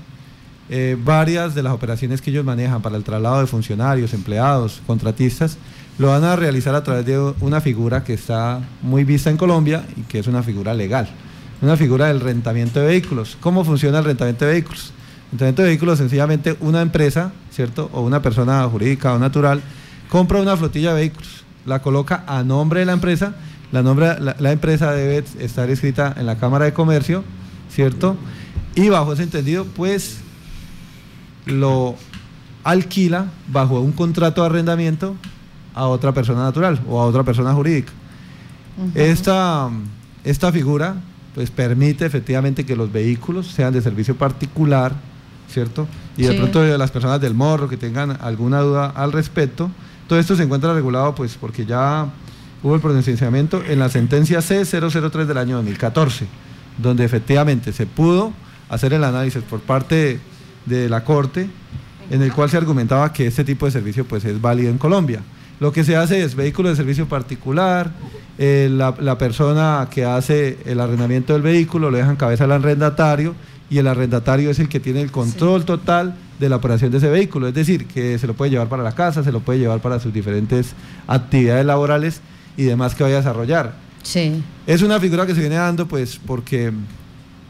eh, 0.70 0.98
varias 1.00 1.54
de 1.54 1.62
las 1.62 1.74
operaciones 1.74 2.22
que 2.22 2.32
ellos 2.32 2.46
manejan 2.46 2.82
para 2.82 2.98
el 2.98 3.04
traslado 3.04 3.40
de 3.40 3.48
funcionarios, 3.48 4.14
empleados, 4.14 4.82
contratistas, 4.88 5.58
lo 5.98 6.10
van 6.10 6.24
a 6.24 6.36
realizar 6.36 6.76
a 6.76 6.84
través 6.84 7.06
de 7.06 7.18
una 7.40 7.62
figura 7.62 8.04
que 8.04 8.14
está 8.14 8.60
muy 8.82 9.04
vista 9.04 9.30
en 9.30 9.38
Colombia 9.38 9.86
y 9.96 10.02
que 10.02 10.20
es 10.20 10.28
una 10.28 10.44
figura 10.44 10.74
legal 10.74 11.10
una 11.62 11.78
figura 11.78 12.08
del 12.08 12.20
rentamiento 12.20 12.80
de 12.80 12.88
vehículos. 12.88 13.38
¿Cómo 13.40 13.64
funciona 13.64 14.00
el 14.00 14.06
rentamiento 14.06 14.46
de 14.46 14.52
vehículos? 14.52 14.92
El 15.26 15.32
rentamiento 15.32 15.62
de 15.64 15.68
vehículos, 15.70 15.98
sencillamente 15.98 16.58
una 16.60 16.82
empresa, 16.82 17.32
¿cierto? 17.52 17.90
O 17.94 18.02
una 18.02 18.22
persona 18.22 18.64
jurídica 18.68 19.14
o 19.14 19.20
natural, 19.20 19.62
compra 20.10 20.42
una 20.42 20.58
flotilla 20.58 20.94
de 20.94 21.02
vehículos, 21.02 21.44
la 21.66 21.82
coloca 21.82 22.24
a 22.28 22.44
nombre 22.44 22.82
de 22.82 22.86
la 22.86 22.94
empresa, 22.94 23.36
la, 23.72 24.36
la, 24.40 24.52
empresa 24.52 24.92
debe 24.92 25.24
estar 25.40 25.70
escrita 25.70 26.14
en 26.18 26.28
la 26.28 26.38
Cámara 26.38 26.66
de 26.66 26.74
Comercio, 26.74 27.24
¿cierto? 27.70 28.16
Y 28.76 28.90
bajo 28.90 29.14
ese 29.14 29.24
entendido, 29.24 29.66
pues 29.66 30.20
lo 31.46 31.96
alquila 32.64 33.26
bajo 33.48 33.80
un 33.80 33.92
contrato 33.92 34.42
de 34.42 34.48
arrendamiento 34.48 35.16
a 35.76 35.86
otra 35.88 36.14
persona 36.14 36.42
natural 36.44 36.80
o 36.90 37.00
a 37.00 37.06
otra 37.06 37.24
persona 37.24 37.54
jurídica. 37.54 37.92
esta, 38.96 39.70
esta 40.24 40.52
figura 40.52 40.96
pues 41.36 41.52
permite 41.52 42.06
efectivamente 42.06 42.66
que 42.66 42.76
los 42.76 42.92
vehículos 42.92 43.48
sean 43.48 43.74
de 43.74 43.82
servicio 43.82 44.16
particular, 44.16 44.94
¿cierto? 45.50 45.86
Y 46.18 46.24
de 46.24 46.34
pronto 46.34 46.64
las 46.78 46.92
personas 46.92 47.20
del 47.20 47.34
morro 47.34 47.68
que 47.68 47.76
tengan 47.76 48.18
alguna 48.22 48.62
duda 48.62 48.90
al 48.96 49.12
respecto, 49.12 49.70
todo 50.08 50.18
esto 50.18 50.36
se 50.38 50.44
encuentra 50.44 50.74
regulado 50.74 51.14
pues 51.14 51.36
porque 51.36 51.66
ya 51.66 52.08
hubo 52.64 52.74
el 52.74 52.82
pronunciamiento 52.82 53.62
en 53.68 53.80
la 53.80 53.90
sentencia 53.90 54.40
C003 54.40 55.26
del 55.26 55.38
año 55.38 55.58
2014, 55.58 56.26
donde 56.78 57.04
efectivamente 57.04 57.74
se 57.74 57.86
pudo 57.86 58.32
hacer 58.70 58.94
el 58.94 59.04
análisis 59.04 59.44
por 59.44 59.60
parte 59.60 60.20
de, 60.66 60.90
la 60.90 61.04
Corte, 61.04 61.50
en 62.10 62.22
el 62.22 62.32
cual 62.32 62.50
se 62.50 62.58
argumentaba 62.58 63.12
que 63.12 63.28
este 63.28 63.44
tipo 63.44 63.66
de 63.66 63.74
servicio 63.74 64.06
pues 64.06 64.24
es 64.24 64.40
válido 64.40 64.72
en 64.72 64.78
Colombia. 64.78 65.22
Lo 65.60 65.72
que 65.72 65.84
se 65.84 65.96
hace 65.96 66.24
es 66.24 66.36
vehículo 66.36 66.70
de 66.70 66.76
servicio 66.76 67.08
particular, 67.08 67.92
eh, 68.38 68.70
la, 68.70 69.18
persona 69.18 69.88
que 69.90 70.04
hace 70.04 70.58
el 70.66 70.82
arrendamiento 70.82 71.34
del 71.34 71.42
vehículo 71.42 71.90
lo 71.90 71.98
deja 71.98 72.10
en 72.10 72.18
cabeza 72.18 72.44
al 72.44 72.52
arrendatario 72.52 73.34
y 73.70 73.78
el 73.78 73.88
arrendatario 73.88 74.50
es 74.50 74.60
el 74.60 74.68
que 74.68 74.82
tiene 74.82 75.02
el 75.02 75.12
control 75.12 75.64
total 75.64 76.16
de 76.40 76.50
la 76.50 76.58
operación 76.58 76.92
de 76.92 76.98
ese 76.98 77.10
vehículo, 77.10 77.48
es 77.48 77.54
decir, 77.54 77.88
que 77.88 78.20
se 78.20 78.28
lo 78.28 78.34
puede 78.34 78.52
llevar 78.52 78.68
para 78.68 78.84
la 78.84 78.92
casa, 78.92 79.24
se 79.24 79.32
lo 79.32 79.40
puede 79.40 79.60
llevar 79.60 79.80
para 79.80 80.00
sus 80.00 80.14
diferentes 80.14 80.74
actividades 81.08 81.66
laborales 81.66 82.20
y 82.58 82.64
demás 82.64 82.94
que 82.94 83.04
vaya 83.04 83.16
a 83.16 83.20
desarrollar. 83.20 83.74
Sí. 84.04 84.44
Es 84.68 84.82
una 84.82 85.00
figura 85.00 85.26
que 85.26 85.34
se 85.34 85.40
viene 85.40 85.56
dando 85.56 85.88
pues 85.88 86.20
porque 86.24 86.74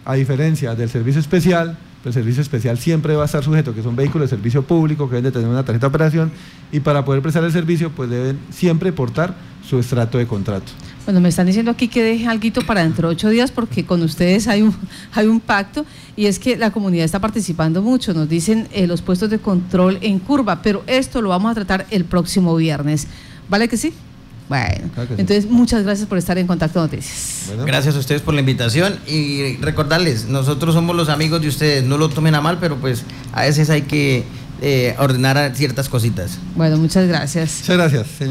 a 0.05 0.13
diferencia 0.13 0.75
del 0.75 0.89
servicio 0.89 1.19
especial, 1.19 1.77
el 2.05 2.13
servicio 2.13 2.41
especial 2.41 2.77
siempre 2.77 3.15
va 3.15 3.23
a 3.23 3.25
estar 3.25 3.43
sujeto, 3.43 3.73
que 3.73 3.81
son 3.81 3.95
vehículos 3.95 4.29
de 4.29 4.35
servicio 4.35 4.63
público 4.63 5.09
que 5.09 5.15
deben 5.15 5.25
de 5.25 5.31
tener 5.31 5.47
una 5.47 5.65
tarjeta 5.65 5.87
de 5.87 5.89
operación 5.89 6.31
y 6.71 6.79
para 6.79 7.03
poder 7.03 7.21
prestar 7.21 7.43
el 7.43 7.51
servicio 7.51 7.91
pues 7.91 8.09
deben 8.09 8.39
siempre 8.51 8.93
portar 8.93 9.35
su 9.67 9.79
estrato 9.79 10.17
de 10.17 10.27
contrato. 10.27 10.71
Bueno, 11.05 11.19
me 11.19 11.29
están 11.29 11.47
diciendo 11.47 11.71
aquí 11.71 11.87
que 11.87 12.03
deje 12.03 12.27
algo 12.27 12.45
para 12.65 12.83
dentro 12.83 13.07
de 13.07 13.15
ocho 13.15 13.29
días 13.29 13.51
porque 13.51 13.85
con 13.85 14.01
ustedes 14.03 14.47
hay 14.47 14.61
un, 14.61 14.75
hay 15.13 15.27
un 15.27 15.39
pacto 15.39 15.85
y 16.15 16.27
es 16.27 16.39
que 16.39 16.57
la 16.57 16.71
comunidad 16.71 17.05
está 17.05 17.19
participando 17.19 17.81
mucho. 17.81 18.13
Nos 18.13 18.29
dicen 18.29 18.67
eh, 18.71 18.87
los 18.87 19.01
puestos 19.01 19.29
de 19.29 19.39
control 19.39 19.97
en 20.01 20.19
curva, 20.19 20.61
pero 20.61 20.83
esto 20.87 21.21
lo 21.21 21.29
vamos 21.29 21.51
a 21.51 21.55
tratar 21.55 21.87
el 21.89 22.05
próximo 22.05 22.55
viernes. 22.55 23.07
¿Vale 23.49 23.67
que 23.67 23.77
sí? 23.77 23.93
Bueno, 24.47 24.89
entonces 25.17 25.49
muchas 25.49 25.83
gracias 25.83 26.07
por 26.07 26.17
estar 26.17 26.37
en 26.37 26.45
Contacto 26.45 26.79
Noticias. 26.79 27.51
Gracias 27.65 27.95
a 27.95 27.99
ustedes 27.99 28.21
por 28.21 28.33
la 28.33 28.41
invitación 28.41 28.99
y 29.07 29.57
recordarles, 29.57 30.25
nosotros 30.25 30.75
somos 30.75 30.95
los 30.95 31.09
amigos 31.09 31.41
de 31.41 31.47
ustedes, 31.47 31.83
no 31.83 31.97
lo 31.97 32.09
tomen 32.09 32.35
a 32.35 32.41
mal, 32.41 32.59
pero 32.59 32.77
pues 32.77 33.03
a 33.33 33.41
veces 33.41 33.71
hay 33.71 33.83
que 33.83 34.23
eh, 34.61 34.95
ordenar 34.99 35.53
ciertas 35.55 35.89
cositas. 35.89 36.37
Bueno, 36.55 36.77
muchas 36.77 37.07
gracias. 37.07 37.59
Muchas 37.61 37.77
gracias, 37.77 38.07
señor. 38.07 38.23